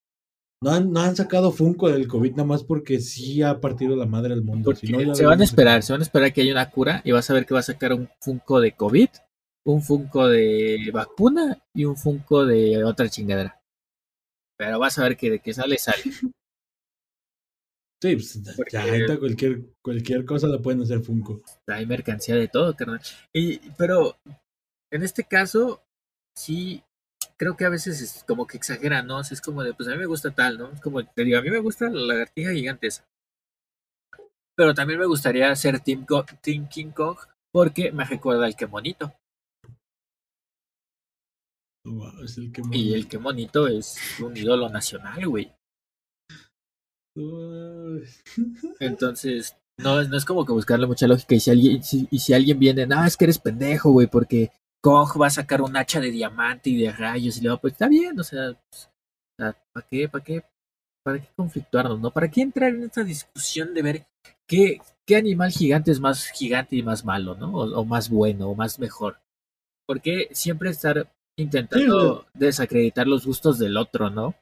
No 0.61 0.72
han, 0.72 0.90
no 0.90 1.01
han 1.01 1.14
sacado 1.14 1.53
Funko 1.53 1.88
del 1.88 2.09
COVID 2.09 2.33
nada 2.33 2.44
más 2.44 2.64
porque 2.64 2.99
sí 2.99 3.42
ha 3.42 3.61
partido 3.61 3.94
la 3.94 4.07
madre 4.07 4.31
del 4.35 4.42
mundo. 4.42 4.75
Si 4.75 4.88
no, 4.88 5.14
se 5.14 5.25
van 5.25 5.40
a 5.40 5.44
esperar, 5.44 5.85
se 5.85 5.92
van 5.92 6.01
a 6.01 6.05
esperar 6.05 6.33
que 6.33 6.40
haya 6.40 6.51
una 6.53 6.68
cura 6.68 7.01
y 7.05 7.12
vas 7.12 7.31
a 7.31 7.35
ver 7.35 7.46
que 7.46 7.55
va 7.55 7.61
a 7.61 7.62
sacar 7.62 7.92
un 7.92 8.09
Funko 8.20 8.59
de 8.61 8.72
COVID, 8.72 9.09
un 9.66 9.83
Funko 9.83 10.27
de 10.27 10.90
vacuna 10.92 11.62
y 11.72 11.85
un 11.85 11.96
Funko 11.96 12.44
de 12.44 12.83
otra 12.83 13.09
chingadera. 13.09 13.61
Pero 14.59 14.79
vas 14.79 14.99
a 14.99 15.03
ver 15.05 15.16
que 15.16 15.31
de 15.31 15.38
que 15.40 15.53
sale, 15.55 15.79
sale. 15.79 16.03
Sí, 18.03 18.14
pues, 18.14 18.40
Porque- 18.57 18.73
ya 18.73 18.83
ahorita 18.83 19.19
cualquier, 19.19 19.61
cualquier 19.83 20.25
cosa 20.25 20.47
la 20.49 20.59
pueden 20.61 20.83
hacer 20.83 21.01
Funko. 21.01 21.42
Hay 21.66 21.87
mercancía 21.87 22.35
de 22.37 22.49
todo, 22.49 22.75
carnal. 22.77 23.01
Y, 23.33 23.59
pero 23.79 24.16
en 24.92 25.03
este 25.03 25.25
caso, 25.25 25.83
sí, 26.37 26.83
creo 27.38 27.57
que 27.57 27.64
a 27.64 27.71
veces 27.71 28.01
es 28.03 28.25
como 28.25 28.47
que 28.47 28.59
exageran, 28.59 29.07
¿no? 29.07 29.19
O 29.19 29.25
sea, 29.25 29.35
es 29.35 29.40
como 29.40 29.62
de, 29.62 29.73
pues 29.75 29.88
a 29.88 29.92
mí 29.92 29.99
me 29.99 30.07
gusta 30.07 30.31
tal, 30.35 30.59
¿no? 30.59 30.71
Es 30.73 30.81
como, 30.81 31.05
te 31.07 31.25
digo, 31.25 31.38
a 31.38 31.42
mí 31.42 31.51
me 31.51 31.59
gusta 31.59 31.88
la 31.88 32.01
lagartija 32.03 32.53
gigante 32.53 32.87
esa. 32.88 33.05
Pero 34.57 34.75
también 34.75 34.99
me 35.01 35.07
gustaría 35.07 35.55
ser 35.57 35.81
Team, 35.81 36.05
Go- 36.09 36.25
Team 36.40 36.69
King 36.69 36.90
Kong 36.90 37.19
Porque 37.53 37.92
me 37.92 38.05
recuerda 38.05 38.47
al 38.47 38.57
que 38.57 38.66
monito. 38.66 39.12
Wow, 41.87 42.22
es 42.22 42.37
el 42.37 42.53
que 42.53 42.61
Y 42.70 42.92
el 42.92 43.09
que 43.09 43.18
monito 43.18 43.66
es 43.66 43.96
un 44.20 44.37
ídolo 44.37 44.68
nacional, 44.68 45.27
güey. 45.27 45.51
Entonces, 48.81 49.57
no, 49.79 50.03
no 50.05 50.16
es 50.16 50.25
como 50.25 50.44
que 50.44 50.53
buscarle 50.53 50.87
mucha 50.87 51.07
lógica. 51.07 51.35
Y 51.35 51.40
si 51.40 51.51
alguien, 51.51 51.83
si- 51.83 52.09
y 52.11 52.18
si 52.18 52.33
alguien 52.35 52.59
viene, 52.59 52.87
no, 52.87 53.05
es 53.05 53.16
que 53.16 53.25
eres 53.25 53.38
pendejo, 53.38 53.90
güey, 53.90 54.07
porque 54.07 54.51
Kong 54.83 55.11
va 55.20 55.27
a 55.29 55.31
sacar 55.31 55.62
un 55.62 55.77
hacha 55.77 56.01
de 56.01 56.11
diamante 56.11 56.70
y 56.70 56.77
de 56.83 56.92
rayos. 56.92 57.38
Y 57.38 57.42
le 57.42 57.51
va, 57.51 57.57
pues 57.59 57.72
está 57.72 57.88
bien, 57.88 58.18
o 58.18 58.25
sea, 58.25 58.53
pues, 58.70 58.90
¿para 59.38 59.87
qué, 59.90 60.09
para 60.09 60.25
qué, 60.25 60.44
para 61.05 61.20
qué 61.20 61.29
conflictuarnos, 61.37 62.01
no? 62.01 62.11
¿Para 62.11 62.31
qué 62.31 62.42
entrar 62.42 62.70
en 62.75 62.85
esta 62.85 63.05
discusión 63.05 63.75
de 63.75 63.83
ver 63.83 64.07
qué, 64.49 64.81
qué 65.07 65.16
animal 65.16 65.51
gigante 65.51 65.90
es 65.90 66.01
más 66.01 66.29
gigante 66.29 66.77
y 66.77 66.83
más 66.83 67.05
malo, 67.05 67.35
¿no? 67.37 67.53
O, 67.55 67.81
o 67.81 67.85
más 67.85 68.11
bueno, 68.11 68.49
o 68.51 68.55
más 68.55 68.79
mejor. 68.79 69.18
¿Por 69.87 70.01
qué 70.01 70.29
siempre 70.33 70.70
estar 70.70 71.11
intentando 71.37 72.27
desacreditar 72.35 73.07
los 73.07 73.25
gustos 73.27 73.59
del 73.59 73.77
otro, 73.79 74.11
no? 74.11 74.35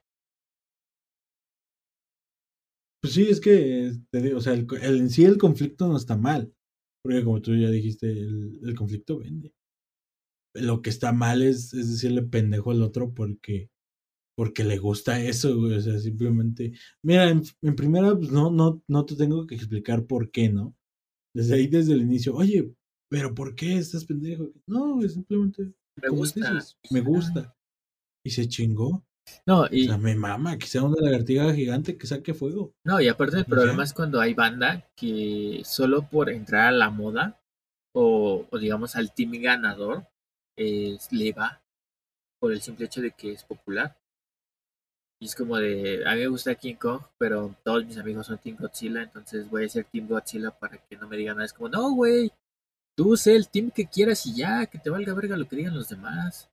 Pues 3.01 3.15
sí, 3.15 3.23
es 3.29 3.41
que, 3.41 3.93
te 4.11 4.21
digo, 4.23 4.39
o 4.39 4.41
sea, 4.41 4.55
el, 4.55 4.67
el- 4.83 4.99
en 5.01 5.11
sí 5.11 5.25
el 5.25 5.39
conflicto 5.39 5.87
no 5.89 5.97
está 5.97 6.17
mal. 6.17 6.53
Porque 7.03 7.23
como 7.25 7.43
tú 7.43 7.55
ya 7.57 7.71
dijiste, 7.71 8.11
el, 8.11 8.61
el 8.65 8.75
conflicto 8.75 9.19
vende. 9.19 9.53
Lo 10.55 10.83
que 10.83 10.91
está 10.91 11.13
mal 11.13 11.43
es, 11.43 11.75
es 11.75 11.91
decirle 11.91 12.23
pendejo 12.23 12.71
al 12.71 12.83
otro 12.83 13.13
porque, 13.13 13.71
porque 14.37 14.65
le 14.65 14.79
gusta 14.79 15.23
eso, 15.23 15.57
güey. 15.59 15.75
O 15.77 15.83
sea, 15.83 15.99
simplemente. 16.01 16.73
Mira, 17.03 17.31
en, 17.31 17.43
en 17.63 17.77
primera, 17.77 18.17
pues 18.17 18.31
no, 18.33 18.51
no, 18.51 18.83
no 18.89 19.07
te 19.07 19.17
tengo 19.17 19.47
que 19.47 19.57
explicar 19.57 20.07
por 20.07 20.31
qué, 20.33 20.51
¿no? 20.51 20.77
Desde 21.35 21.57
ahí, 21.57 21.69
desde 21.69 21.95
el 21.95 22.03
inicio, 22.03 22.35
oye, 22.37 22.73
pero 23.11 23.35
¿por 23.35 23.55
qué 23.57 23.79
estás 23.79 24.05
pendejo? 24.07 24.53
No, 24.67 24.97
güey, 24.97 25.09
simplemente. 25.11 25.73
Me 26.03 26.09
gusta. 26.09 26.53
dices, 26.53 26.77
me 26.91 27.01
gusta. 27.01 27.55
Y 28.25 28.31
se 28.31 28.49
chingó. 28.49 29.05
No, 29.47 29.63
O 29.63 29.69
y, 29.71 29.87
sea, 29.87 29.97
me 29.97 30.15
mama 30.15 30.59
que 30.59 30.67
sea 30.67 30.83
una 30.83 31.01
lagartija 31.01 31.55
gigante 31.55 31.97
que 31.97 32.07
saque 32.07 32.35
fuego. 32.35 32.75
No, 32.85 33.01
y 33.01 33.09
aparte 33.09 33.39
el 33.39 33.45
problema 33.47 33.83
es 33.83 33.93
cuando 33.93 34.21
hay 34.21 34.35
banda 34.35 34.87
que 34.97 35.63
solo 35.65 36.03
por 36.09 36.29
entrar 36.31 36.69
a 36.69 36.73
la 36.73 36.91
moda 36.91 37.41
o, 37.95 38.47
o 38.51 38.59
digamos 38.59 38.97
al 38.97 39.15
team 39.15 39.33
ganador 39.41 40.07
eh, 40.59 40.99
le 41.11 41.33
va 41.33 41.63
por 42.41 42.53
el 42.53 42.61
simple 42.61 42.87
hecho 42.87 43.01
de 43.01 43.13
que 43.13 43.33
es 43.33 43.45
popular. 43.45 43.97
Y 45.21 45.27
es 45.27 45.35
como 45.35 45.57
de, 45.57 46.03
a 46.07 46.15
mí 46.15 46.21
me 46.21 46.27
gusta 46.27 46.55
King 46.55 46.75
Kong, 46.75 47.01
pero 47.19 47.55
todos 47.65 47.87
mis 47.87 47.97
amigos 47.97 48.27
son 48.27 48.39
Team 48.39 48.57
Godzilla, 48.59 49.03
entonces 49.03 49.49
voy 49.49 49.65
a 49.65 49.69
ser 49.69 49.85
Team 49.85 50.07
Godzilla 50.09 50.51
para 50.51 50.77
que 50.77 50.97
no 50.97 51.09
me 51.09 51.17
digan 51.17 51.37
nada. 51.37 51.47
Es 51.47 51.53
como, 51.53 51.69
no, 51.71 51.93
güey, 51.95 52.31
tú 52.97 53.17
sé 53.17 53.35
el 53.37 53.49
team 53.49 53.71
que 53.71 53.87
quieras 53.87 54.27
y 54.27 54.37
ya, 54.37 54.67
que 54.67 54.79
te 54.79 54.91
valga 54.91 55.15
verga 55.15 55.37
lo 55.37 55.47
que 55.49 55.57
digan 55.57 55.75
los 55.75 55.89
demás. 55.89 56.51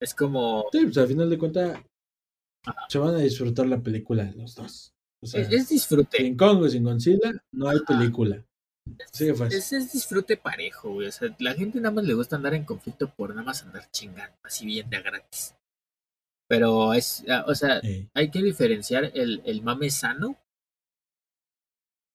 Es 0.00 0.14
como, 0.14 0.66
Sí, 0.72 0.84
pues 0.84 0.98
al 0.98 1.08
final 1.08 1.30
de 1.30 1.38
cuentas 1.38 1.80
se 2.88 2.98
van 2.98 3.14
a 3.14 3.18
disfrutar 3.18 3.66
la 3.66 3.80
película 3.80 4.32
los 4.36 4.54
dos. 4.54 4.92
O 5.22 5.26
sea, 5.26 5.40
es, 5.40 5.52
es 5.52 5.68
disfrute. 5.68 6.18
sin 6.18 6.36
Kong 6.36 6.62
o 6.62 6.68
sin 6.68 6.84
Godzilla 6.84 7.32
no 7.52 7.68
hay 7.68 7.76
Ajá. 7.76 7.86
película. 7.86 8.44
Sí. 9.12 9.28
Es, 9.28 9.72
es 9.72 9.92
disfrute 9.92 10.36
parejo, 10.36 10.92
güey. 10.92 11.08
O 11.08 11.12
sea, 11.12 11.34
la 11.38 11.54
gente 11.54 11.80
nada 11.80 11.94
más 11.94 12.04
le 12.04 12.12
gusta 12.14 12.36
andar 12.36 12.52
en 12.54 12.64
conflicto 12.64 13.08
por 13.14 13.30
nada 13.30 13.42
más 13.42 13.62
andar 13.62 13.90
chingando, 13.90 14.36
así 14.42 14.66
bien 14.66 14.90
de 14.90 15.00
gratis. 15.00 15.54
Pero 16.46 16.92
es, 16.92 17.24
ah, 17.28 17.44
o 17.48 17.54
sea, 17.54 17.80
hay 18.12 18.30
que 18.30 18.42
diferenciar 18.42 19.10
el, 19.14 19.40
el 19.46 19.62
mame 19.62 19.88
sano. 19.88 20.36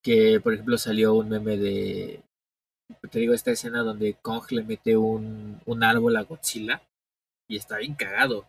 Que, 0.04 0.40
por 0.42 0.54
ejemplo, 0.54 0.78
salió 0.78 1.14
un 1.16 1.30
meme 1.30 1.58
de. 1.58 2.22
Te 3.12 3.20
digo, 3.20 3.34
esta 3.34 3.52
escena 3.52 3.82
donde 3.84 4.16
Kong 4.16 4.44
le 4.52 4.64
mete 4.64 4.98
un, 4.98 5.62
un 5.66 5.84
árbol 5.84 6.16
a 6.18 6.24
Godzilla 6.24 6.82
y 7.48 7.58
está 7.58 7.78
bien 7.78 7.96
cagado. 7.96 8.48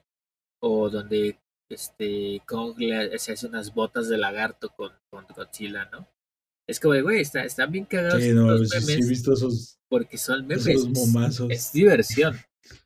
O 0.62 0.90
donde 0.90 1.38
este 1.70 2.40
Kong 2.46 2.74
le, 2.78 3.18
se 3.18 3.32
hace 3.32 3.46
unas 3.46 3.74
botas 3.74 4.08
de 4.08 4.18
lagarto 4.18 4.70
con, 4.70 4.92
con 5.10 5.26
Godzilla, 5.34 5.86
¿no? 5.92 6.06
Es 6.68 6.78
como, 6.78 6.94
de, 6.94 7.02
güey, 7.02 7.20
está, 7.20 7.42
están 7.44 7.72
bien 7.72 7.84
cagados 7.84 8.22
Sí, 8.22 8.32
no, 8.32 8.50
los 8.52 8.68
sí, 8.70 8.80
sí, 8.80 8.86
memes 8.86 9.06
he 9.06 9.08
visto 9.08 9.32
esos, 9.32 9.78
porque 9.88 10.18
son 10.18 10.46
memes. 10.46 10.66
esos 10.66 10.86
es- 10.86 11.40
es 11.50 11.72
diversión. 11.72 12.36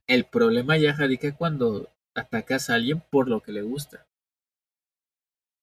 El 0.06 0.24
problema 0.24 0.78
ya 0.78 0.94
radica 0.94 1.34
cuando 1.36 1.90
atacas 2.16 2.70
a 2.70 2.74
alguien 2.74 3.02
por 3.10 3.28
lo 3.28 3.42
que 3.42 3.52
le 3.52 3.62
gusta. 3.62 4.06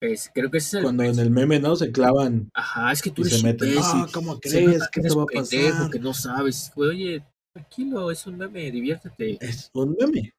Es, 0.02 0.32
creo 0.34 0.50
que 0.50 0.58
ese 0.58 0.68
es 0.68 0.74
el 0.76 0.84
Cuando 0.84 1.04
en 1.04 1.20
el 1.20 1.30
meme, 1.30 1.60
¿no? 1.60 1.76
Se 1.76 1.92
clavan. 1.92 2.50
Ajá, 2.56 2.92
es 2.92 3.02
que 3.04 3.12
tú 3.12 3.22
eres 3.22 3.40
se 3.40 3.44
meten, 3.44 3.76
"No, 3.76 4.08
¿cómo 4.12 4.40
crees 4.40 4.56
eres 4.56 4.90
esto 4.94 5.18
va 5.18 5.24
a 5.24 5.26
pasar?" 5.28 5.92
que 5.92 6.00
no 6.00 6.14
sabes. 6.14 6.72
Oye, 6.76 7.24
tranquilo, 7.54 8.10
es 8.10 8.26
un 8.26 8.38
meme, 8.38 8.72
diviértete. 8.72 9.38
Es 9.40 9.70
un 9.74 9.96
meme. 10.00 10.34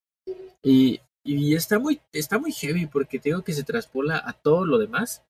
Y, 0.64 1.01
y 1.25 1.55
está 1.55 1.79
muy, 1.79 2.01
está 2.12 2.40
muy 2.40 2.51
heavy 2.51 2.87
porque 2.87 3.20
te 3.20 3.29
digo 3.29 3.44
que 3.44 3.53
se 3.53 3.62
traspola 3.62 4.20
a 4.25 4.33
todo 4.33 4.66
lo 4.66 4.79
demás. 4.79 5.22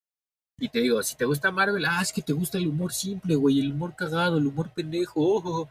Y 0.59 0.69
te 0.69 0.79
digo, 0.79 1.01
si 1.03 1.15
te 1.15 1.25
gusta 1.25 1.51
Marvel, 1.51 1.85
ah, 1.85 2.01
es 2.01 2.11
que 2.11 2.21
te 2.21 2.33
gusta 2.33 2.57
el 2.57 2.67
humor 2.67 2.91
simple, 2.91 3.35
güey, 3.35 3.59
el 3.59 3.71
humor 3.71 3.95
cagado, 3.95 4.37
el 4.37 4.47
humor 4.47 4.71
pendejo. 4.73 5.21
oh, 5.21 5.41
oh, 5.43 5.61
oh. 5.61 5.69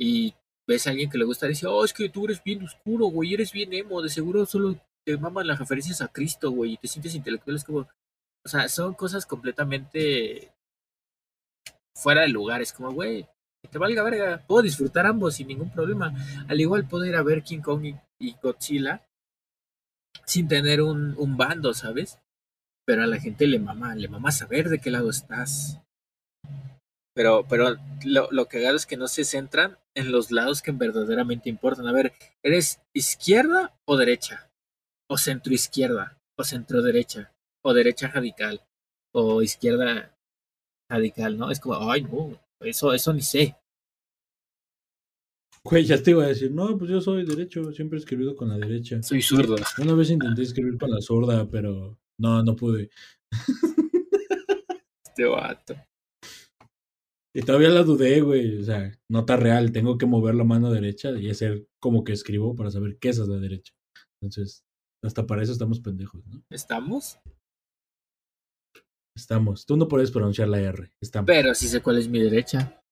Y 0.00 0.34
ves 0.68 0.86
a 0.86 0.90
alguien 0.90 1.10
que 1.10 1.18
le 1.18 1.24
gusta 1.24 1.46
y 1.46 1.50
dice, 1.50 1.66
oh, 1.68 1.84
es 1.84 1.92
que 1.92 2.08
tú 2.08 2.24
eres 2.24 2.42
bien 2.42 2.64
oscuro, 2.64 3.06
güey, 3.06 3.34
eres 3.34 3.52
bien 3.52 3.72
emo, 3.72 4.02
de 4.02 4.08
seguro 4.08 4.46
solo 4.46 4.76
te 5.04 5.16
maman 5.18 5.46
las 5.46 5.58
referencias 5.58 6.00
a 6.00 6.08
Cristo, 6.08 6.50
güey, 6.50 6.72
y 6.72 6.76
te 6.78 6.88
sientes 6.88 7.14
intelectual. 7.14 7.56
Es 7.56 7.64
como, 7.64 7.80
o 7.80 8.48
sea, 8.48 8.68
son 8.68 8.94
cosas 8.94 9.26
completamente 9.26 10.52
fuera 11.94 12.22
de 12.22 12.28
lugar. 12.28 12.62
Es 12.62 12.72
como, 12.72 12.92
güey, 12.92 13.26
te 13.70 13.78
valga 13.78 14.02
verga, 14.02 14.44
puedo 14.46 14.62
disfrutar 14.62 15.06
ambos 15.06 15.36
sin 15.36 15.48
ningún 15.48 15.70
problema. 15.70 16.12
Al 16.48 16.60
igual 16.60 16.86
puedo 16.88 17.04
ir 17.04 17.16
a 17.16 17.22
ver 17.22 17.42
King 17.42 17.60
Kong 17.60 17.94
y, 18.18 18.34
Godzilla 18.42 19.06
sin 20.24 20.48
tener 20.48 20.80
un, 20.80 21.14
un 21.18 21.36
bando, 21.36 21.74
¿sabes? 21.74 22.18
Pero 22.86 23.02
a 23.02 23.06
la 23.06 23.20
gente 23.20 23.46
le 23.46 23.58
mama, 23.58 23.94
le 23.94 24.08
mama 24.08 24.32
saber 24.32 24.68
de 24.68 24.78
qué 24.78 24.90
lado 24.90 25.10
estás. 25.10 25.80
Pero, 27.14 27.46
pero 27.48 27.76
lo, 28.04 28.30
lo 28.30 28.46
cagado 28.46 28.76
es 28.76 28.86
que 28.86 28.96
no 28.96 29.06
se 29.08 29.24
centran 29.24 29.78
en 29.94 30.10
los 30.10 30.30
lados 30.30 30.62
que 30.62 30.72
verdaderamente 30.72 31.48
importan. 31.48 31.86
A 31.86 31.92
ver, 31.92 32.12
¿eres 32.42 32.80
izquierda 32.92 33.72
o 33.84 33.96
derecha? 33.96 34.50
O 35.08 35.18
centro 35.18 35.52
izquierda, 35.52 36.18
o 36.36 36.44
centro 36.44 36.82
derecha, 36.82 37.32
o 37.62 37.74
derecha 37.74 38.08
radical, 38.08 38.62
o 39.12 39.42
izquierda 39.42 40.16
radical, 40.90 41.36
¿no? 41.36 41.50
Es 41.50 41.60
como, 41.60 41.90
ay, 41.90 42.02
no, 42.02 42.40
eso, 42.60 42.92
eso 42.92 43.12
ni 43.12 43.22
sé. 43.22 43.56
Güey, 45.64 45.84
ya 45.84 46.02
te 46.02 46.10
iba 46.10 46.24
a 46.24 46.28
decir, 46.28 46.50
no, 46.50 46.76
pues 46.76 46.90
yo 46.90 47.00
soy 47.00 47.24
derecho, 47.24 47.72
siempre 47.72 47.98
he 47.98 48.00
escribido 48.00 48.36
con 48.36 48.50
la 48.50 48.58
derecha. 48.58 49.02
Soy 49.02 49.22
zurdo. 49.22 49.56
Una 49.78 49.94
vez 49.94 50.10
intenté 50.10 50.42
escribir 50.42 50.78
con 50.78 50.90
la 50.90 51.00
zurda, 51.00 51.48
pero 51.50 51.98
no, 52.18 52.42
no 52.42 52.54
pude. 52.54 52.90
Este 55.06 55.26
vato. 55.26 55.76
Y 57.32 57.42
todavía 57.42 57.68
la 57.68 57.84
dudé, 57.84 58.20
güey. 58.20 58.58
O 58.58 58.64
sea, 58.64 58.90
nota 59.08 59.36
real. 59.36 59.70
Tengo 59.70 59.96
que 59.96 60.06
mover 60.06 60.34
la 60.34 60.42
mano 60.42 60.72
derecha 60.72 61.12
y 61.12 61.30
hacer 61.30 61.68
como 61.78 62.02
que 62.02 62.12
escribo 62.12 62.56
para 62.56 62.72
saber 62.72 62.98
qué 62.98 63.10
esa 63.10 63.22
es 63.22 63.28
la 63.28 63.38
derecha. 63.38 63.72
Entonces, 64.20 64.64
hasta 65.04 65.26
para 65.26 65.42
eso 65.42 65.52
estamos 65.52 65.80
pendejos, 65.80 66.26
¿no? 66.26 66.42
¿Estamos? 66.50 67.18
Estamos. 69.16 69.66
Tú 69.66 69.76
no 69.76 69.86
puedes 69.86 70.10
pronunciar 70.10 70.48
la 70.48 70.60
R. 70.60 70.90
Estamos. 71.00 71.26
Pero 71.26 71.54
sí 71.54 71.68
sé 71.68 71.80
cuál 71.80 71.98
es 71.98 72.08
mi 72.08 72.20
derecha. 72.20 72.82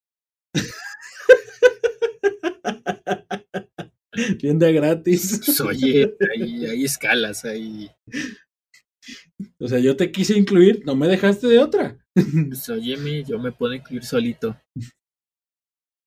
Tienda 4.38 4.70
gratis. 4.70 5.40
Pues, 5.44 5.60
oye, 5.60 6.16
hay, 6.32 6.66
hay 6.66 6.84
escalas, 6.84 7.44
hay. 7.44 7.90
O 9.58 9.66
sea, 9.66 9.80
yo 9.80 9.96
te 9.96 10.12
quise 10.12 10.38
incluir, 10.38 10.84
no 10.84 10.94
me 10.94 11.08
dejaste 11.08 11.48
de 11.48 11.58
otra. 11.58 11.98
Pues, 12.14 12.68
óyeme, 12.68 13.24
yo 13.24 13.38
me 13.38 13.52
puedo 13.52 13.72
incluir 13.74 14.04
solito. 14.04 14.60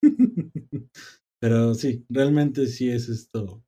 Pero 1.41 1.73
sí, 1.73 2.05
realmente 2.09 2.67
sí 2.67 2.89
es 2.89 3.09
esto. 3.09 3.65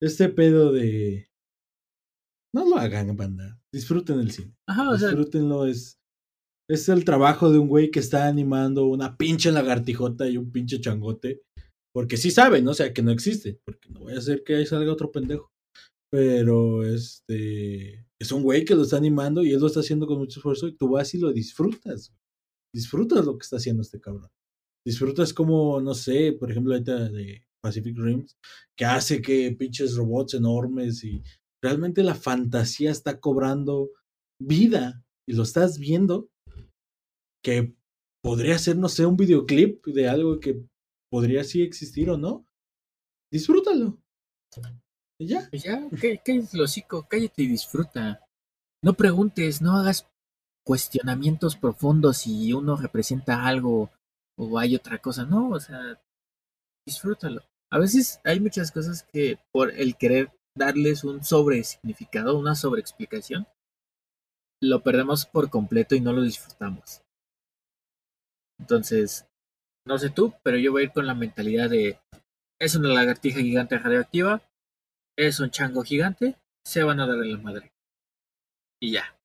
Este 0.00 0.28
pedo 0.28 0.72
de. 0.72 1.28
No 2.54 2.68
lo 2.68 2.76
hagan, 2.76 3.16
banda. 3.16 3.60
Disfruten 3.72 4.20
el 4.20 4.30
cine. 4.30 4.56
Ajá, 4.66 4.90
o 4.90 4.98
sea, 4.98 5.08
Disfrútenlo. 5.08 5.66
Es, 5.66 5.98
es 6.70 6.88
el 6.88 7.04
trabajo 7.04 7.50
de 7.50 7.58
un 7.58 7.68
güey 7.68 7.90
que 7.90 7.98
está 7.98 8.28
animando 8.28 8.86
una 8.86 9.16
pinche 9.16 9.50
lagartijota 9.50 10.28
y 10.28 10.36
un 10.36 10.52
pinche 10.52 10.80
changote. 10.80 11.42
Porque 11.92 12.16
sí 12.16 12.30
saben, 12.30 12.64
¿no? 12.64 12.70
O 12.70 12.74
sea, 12.74 12.92
que 12.92 13.02
no 13.02 13.10
existe. 13.10 13.60
Porque 13.64 13.88
no 13.90 14.00
voy 14.00 14.14
a 14.14 14.18
hacer 14.18 14.44
que 14.44 14.56
ahí 14.56 14.66
salga 14.66 14.92
otro 14.92 15.10
pendejo. 15.10 15.52
Pero 16.10 16.84
este. 16.84 18.06
Es 18.20 18.32
un 18.32 18.42
güey 18.42 18.64
que 18.64 18.74
lo 18.74 18.82
está 18.82 18.96
animando 18.96 19.44
y 19.44 19.52
él 19.52 19.60
lo 19.60 19.66
está 19.66 19.80
haciendo 19.80 20.06
con 20.06 20.18
mucho 20.18 20.40
esfuerzo 20.40 20.66
y 20.68 20.76
tú 20.76 20.90
vas 20.90 21.14
y 21.14 21.18
lo 21.18 21.32
disfrutas. 21.32 22.12
Disfrutas 22.74 23.24
lo 23.24 23.38
que 23.38 23.44
está 23.44 23.56
haciendo 23.56 23.82
este 23.82 24.00
cabrón. 24.00 24.30
Disfrutas 24.84 25.32
como, 25.32 25.80
no 25.80 25.94
sé, 25.94 26.32
por 26.32 26.50
ejemplo, 26.50 26.72
ahorita 26.72 27.10
de 27.10 27.47
Pacific 27.60 27.96
Rims, 27.96 28.36
que 28.76 28.84
hace 28.84 29.20
que 29.20 29.54
pinches 29.58 29.96
robots 29.96 30.34
enormes 30.34 31.04
y 31.04 31.22
realmente 31.62 32.02
la 32.02 32.14
fantasía 32.14 32.90
está 32.90 33.20
cobrando 33.20 33.90
vida 34.40 35.04
y 35.26 35.34
lo 35.34 35.42
estás 35.42 35.78
viendo 35.78 36.30
que 37.42 37.74
podría 38.22 38.58
ser, 38.58 38.76
no 38.76 38.88
sé, 38.88 39.06
un 39.06 39.16
videoclip 39.16 39.84
de 39.86 40.08
algo 40.08 40.40
que 40.40 40.62
podría 41.10 41.44
sí 41.44 41.62
existir 41.62 42.10
o 42.10 42.16
no. 42.16 42.46
Disfrútalo. 43.32 43.98
Y 45.20 45.26
ya. 45.26 45.48
Pues 45.50 45.62
ya, 45.62 45.88
¿qué, 46.00 46.20
qué 46.24 46.36
es 46.36 46.54
lo 46.54 46.64
hocico? 46.64 47.06
Cállate 47.08 47.42
y 47.42 47.48
disfruta. 47.48 48.20
No 48.82 48.94
preguntes, 48.94 49.60
no 49.60 49.76
hagas 49.76 50.08
cuestionamientos 50.64 51.56
profundos 51.56 52.18
si 52.18 52.52
uno 52.52 52.76
representa 52.76 53.46
algo 53.46 53.90
o 54.36 54.58
hay 54.58 54.76
otra 54.76 54.98
cosa. 54.98 55.24
No, 55.24 55.50
o 55.50 55.60
sea, 55.60 56.00
disfrútalo. 56.88 57.42
A 57.70 57.78
veces 57.78 58.20
hay 58.24 58.40
muchas 58.40 58.72
cosas 58.72 59.02
que 59.12 59.38
por 59.52 59.70
el 59.72 59.96
querer 59.96 60.30
darles 60.56 61.04
un 61.04 61.22
sobre 61.22 61.62
significado, 61.64 62.38
una 62.38 62.54
sobreexplicación, 62.54 63.46
lo 64.60 64.82
perdemos 64.82 65.26
por 65.26 65.50
completo 65.50 65.94
y 65.94 66.00
no 66.00 66.12
lo 66.12 66.22
disfrutamos. 66.22 67.02
Entonces, 68.58 69.26
no 69.86 69.98
sé 69.98 70.10
tú, 70.10 70.34
pero 70.42 70.56
yo 70.56 70.72
voy 70.72 70.82
a 70.82 70.84
ir 70.86 70.92
con 70.92 71.06
la 71.06 71.14
mentalidad 71.14 71.70
de 71.70 72.00
es 72.60 72.74
una 72.74 72.88
lagartija 72.88 73.40
gigante 73.40 73.78
radioactiva, 73.78 74.42
es 75.16 75.38
un 75.38 75.50
chango 75.50 75.82
gigante, 75.82 76.36
se 76.66 76.82
van 76.82 77.00
a 77.00 77.06
dar 77.06 77.18
en 77.18 77.32
la 77.32 77.38
madre. 77.38 77.72
Y 78.80 78.92
ya. 78.92 79.16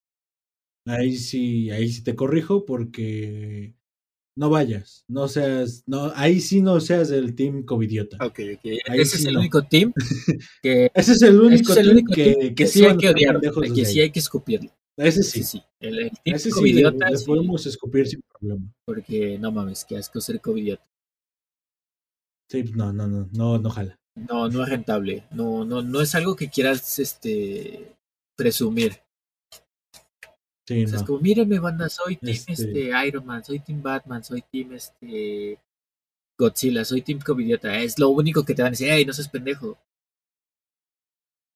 Ahí 0.85 1.15
sí, 1.15 1.71
ahí 1.71 1.87
sí 1.87 2.03
te 2.03 2.15
corrijo 2.15 2.65
porque 2.65 3.73
no 4.35 4.49
vayas, 4.49 5.05
no 5.07 5.27
seas, 5.27 5.83
no, 5.85 6.11
ahí 6.15 6.39
sí 6.41 6.61
no 6.61 6.79
seas 6.79 7.09
del 7.09 7.35
team 7.35 7.63
covidiota. 7.63 8.17
Ok, 8.25 8.39
ok. 8.55 8.65
Ahí 8.89 8.99
Ese 9.01 9.17
sí 9.17 9.23
es 9.23 9.25
el 9.25 9.33
no. 9.35 9.39
único 9.41 9.63
team 9.63 9.93
que, 10.63 10.91
Ese 10.93 11.11
es 11.13 11.21
el 11.21 11.39
único, 11.39 11.71
ese 11.71 11.71
es 11.71 11.77
el 11.77 11.83
team 11.85 11.97
único 11.97 12.13
que, 12.13 12.33
team 12.33 12.55
que 12.55 12.67
sí 12.67 12.79
sí 12.79 12.85
hay 12.85 12.97
que 12.97 13.09
odiar, 13.09 13.41
que 13.41 13.85
sí 13.85 14.01
hay 14.01 14.11
que 14.11 14.19
escupirlo. 14.19 14.71
Ese 14.97 15.23
Sí, 15.23 15.43
sí. 15.43 15.63
El, 15.79 15.99
el 15.99 16.11
team 16.23 16.35
ese 16.35 16.51
sí, 16.51 16.73
le, 16.73 16.91
podemos 17.25 17.65
escupir 17.65 18.07
sin 18.07 18.21
problema. 18.21 18.71
porque 18.85 19.37
no 19.39 19.51
mames, 19.51 19.85
qué 19.85 19.97
asco 19.97 20.19
ser 20.21 20.39
covidiota. 20.41 20.83
Sí, 22.49 22.63
no, 22.75 22.93
no, 22.93 23.07
no, 23.07 23.29
no, 23.33 23.57
no 23.57 23.69
jala. 23.69 23.99
No, 24.15 24.47
no 24.49 24.63
es 24.63 24.69
rentable. 24.69 25.25
No, 25.31 25.65
no, 25.65 25.81
no 25.81 26.01
es 26.01 26.13
algo 26.13 26.35
que 26.35 26.49
quieras 26.49 26.99
este 26.99 27.95
presumir. 28.37 29.02
Sí, 30.67 30.85
no. 30.85 31.05
como, 31.05 31.19
mírenme, 31.19 31.59
banda, 31.59 31.89
soy 31.89 32.15
team 32.17 32.31
Este- 32.33 32.53
este... 32.53 33.07
Iron 33.07 33.25
Man, 33.25 33.43
soy 33.43 33.59
team 33.59 33.81
Batman, 33.81 34.23
soy 34.23 34.41
team 34.43 34.73
este 34.73 35.59
Godzilla, 36.39 36.85
soy 36.85 37.01
team 37.01 37.19
covidiota. 37.19 37.77
Es 37.79 37.99
lo 37.99 38.09
único 38.09 38.43
que 38.45 38.55
te 38.55 38.61
van 38.61 38.69
a 38.69 38.71
decir, 38.71 38.89
ey, 38.89 39.05
no 39.05 39.13
seas 39.13 39.29
pendejo. 39.29 39.77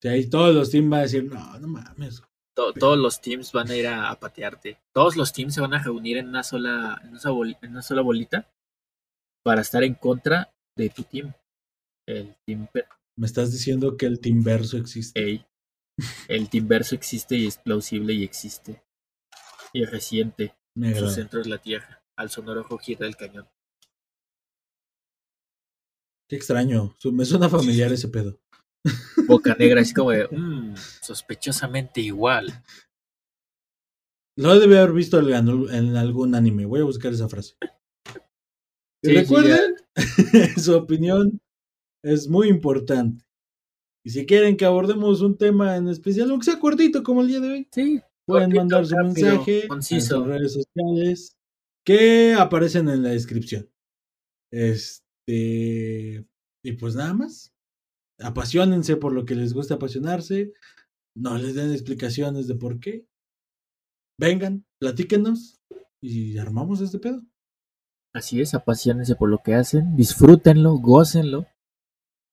Sí, 0.02 0.08
ahí 0.10 0.30
todos 0.30 0.54
los 0.54 0.70
teams 0.70 0.90
van 0.90 1.00
a 1.00 1.04
decir, 1.04 1.24
no, 1.24 1.60
no 1.60 1.68
mames. 1.68 2.22
To- 2.56 2.74
todos 2.74 2.98
los 2.98 3.22
teams 3.22 3.52
van 3.52 3.70
a 3.70 3.76
ir 3.76 3.88
a, 3.88 4.10
a 4.10 4.20
patearte. 4.20 4.78
Todos 4.94 5.16
los 5.16 5.32
teams 5.32 5.54
se 5.56 5.62
van 5.62 5.74
a 5.74 5.82
reunir 5.84 6.18
en 6.18 6.28
una 6.28 6.44
sola, 6.44 7.00
en 7.04 7.10
una 7.12 7.20
sola, 7.20 7.34
bol- 7.36 7.58
en 7.62 7.72
una 7.72 7.82
sola 7.82 8.02
bolita 8.02 8.52
para 9.44 9.62
estar 9.62 9.84
en 9.84 9.94
contra 9.96 10.52
de 10.76 10.90
tu 10.90 11.04
team. 11.04 11.34
El 12.08 12.36
team 12.46 12.68
Me 13.18 13.26
estás 13.26 13.52
diciendo 13.52 13.96
que 13.98 14.06
el 14.06 14.20
team 14.20 14.44
verso 14.44 14.78
existe. 14.78 15.20
ey. 15.24 15.46
El 16.28 16.50
team 16.50 16.68
verso 16.68 16.94
existe 16.96 17.36
y 17.36 17.48
es 17.48 17.58
plausible 17.58 18.14
y 18.14 18.24
existe. 18.24 18.84
Y 19.74 19.86
reciente. 19.86 20.56
Me 20.76 20.96
Su 20.96 21.10
centro 21.10 21.42
es 21.42 21.48
la 21.48 21.58
tierra. 21.58 22.04
Al 22.16 22.30
sonoro 22.30 22.64
rugir 22.64 22.98
del 22.98 23.16
cañón. 23.16 23.48
Qué 26.30 26.36
extraño. 26.36 26.96
Me 27.12 27.26
suena 27.26 27.50
familiar 27.50 27.92
ese 27.92 28.10
pedo. 28.10 28.40
Boca 29.28 29.56
negra 29.58 29.82
es 29.82 29.94
como 29.94 30.12
de, 30.12 30.28
"Mm, 30.32 30.76
sospechosamente 31.02 32.02
igual. 32.02 32.64
Lo 34.38 34.60
debe 34.60 34.78
haber 34.78 34.94
visto 34.94 35.20
en 35.20 35.34
algún- 35.34 35.74
en 35.74 35.96
algún 35.96 36.36
anime. 36.36 36.66
Voy 36.66 36.82
a 36.82 36.86
buscar 36.86 37.12
esa 37.14 37.28
frase. 37.28 37.56
Sí, 39.04 39.14
recuerden, 39.16 39.76
su 40.58 40.76
opinión 40.76 41.40
es 42.04 42.28
muy 42.28 42.48
importante. 42.50 43.26
Y 44.06 44.10
si 44.12 44.26
quieren 44.26 44.56
que 44.58 44.66
abordemos 44.66 45.22
un 45.22 45.38
tema 45.38 45.76
en 45.76 45.88
especial, 45.88 46.30
aunque 46.30 46.46
sea 46.46 46.60
cortito 46.60 47.04
como 47.04 47.22
el 47.22 47.28
día 47.28 47.40
de 47.40 47.50
hoy, 47.52 47.68
Sí, 47.72 48.02
pueden 48.28 48.52
cortito, 48.52 48.62
mandar 48.62 48.86
su 48.86 48.96
rápido, 48.96 49.14
mensaje 49.14 49.62
en 49.64 49.68
conciso. 49.68 50.18
sus 50.18 50.28
redes 50.28 50.54
sociales 50.54 51.38
que 51.86 52.34
aparecen 52.34 52.90
en 52.90 53.04
la 53.04 53.10
descripción. 53.10 53.70
Este. 54.52 56.28
Y 56.64 56.72
pues 56.74 56.96
nada 56.96 57.14
más. 57.14 57.54
Apasionense 58.20 58.98
por 58.98 59.14
lo 59.14 59.26
que 59.26 59.36
les 59.36 59.54
gusta 59.54 59.76
apasionarse. 59.76 60.54
No 61.16 61.38
les 61.38 61.56
den 61.56 61.72
explicaciones 61.72 62.48
de 62.48 62.56
por 62.56 62.80
qué. 62.80 63.06
Vengan, 64.20 64.66
platíquenos 64.80 65.62
y 66.02 66.38
armamos 66.38 66.82
este 66.82 67.00
pedo. 67.00 67.24
Así 68.14 68.42
es, 68.42 68.54
apasionense 68.56 69.16
por 69.16 69.30
lo 69.30 69.38
que 69.44 69.54
hacen, 69.54 69.96
disfrútenlo, 69.96 70.78
gócenlo. 70.78 71.46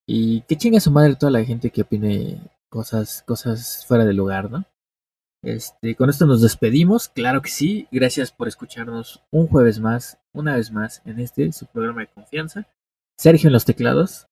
Y 0.09 0.43
que 0.43 0.57
chingue 0.57 0.79
a 0.79 0.81
su 0.81 0.91
madre 0.91 1.17
toda 1.17 1.33
la 1.33 1.45
gente 1.45 1.71
que 1.71 1.83
opine 1.83 2.41
cosas, 2.71 3.23
cosas 3.27 3.85
fuera 3.87 4.05
de 4.05 4.15
lugar, 4.15 4.51
¿no? 4.51 4.65
Este, 5.45 5.95
con 5.95 6.09
esto 6.09 6.25
nos 6.25 6.41
despedimos, 6.41 7.11
claro 7.11 7.43
que 7.43 7.51
sí. 7.51 7.87
Gracias 7.93 8.33
por 8.33 8.49
escucharnos 8.49 9.23
un 9.31 9.47
jueves 9.47 9.79
más, 9.79 10.19
una 10.33 10.57
vez 10.57 10.73
más, 10.73 11.03
en 11.05 11.21
este, 11.21 11.53
su 11.53 11.67
programa 11.67 12.01
de 12.01 12.09
confianza. 12.09 12.67
Sergio 13.19 13.49
en 13.49 13.53
los 13.53 13.67
teclados. 13.67 14.27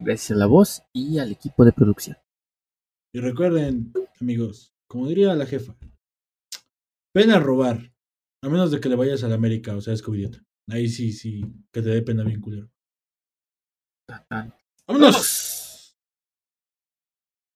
Gracias 0.00 0.30
a 0.30 0.38
la 0.38 0.46
voz 0.46 0.84
y 0.92 1.18
al 1.18 1.32
equipo 1.32 1.64
de 1.64 1.72
producción. 1.72 2.16
Y 3.12 3.20
recuerden, 3.20 3.92
amigos, 4.20 4.72
como 4.88 5.08
diría 5.08 5.34
la 5.34 5.46
jefa, 5.46 5.76
pena 7.12 7.40
robar. 7.40 7.92
A 8.44 8.48
menos 8.48 8.70
de 8.70 8.78
que 8.78 8.88
le 8.88 8.94
vayas 8.94 9.24
a 9.24 9.28
la 9.28 9.34
América 9.34 9.74
o 9.74 9.80
seas 9.80 10.00
covidiota. 10.00 10.40
Ahí 10.70 10.88
sí, 10.88 11.12
sí, 11.12 11.40
que 11.72 11.82
te 11.82 11.88
dé 11.88 12.02
pena 12.02 12.22
bien 12.22 12.40
culero. 12.40 12.70
¡Vámonos! 14.86 15.67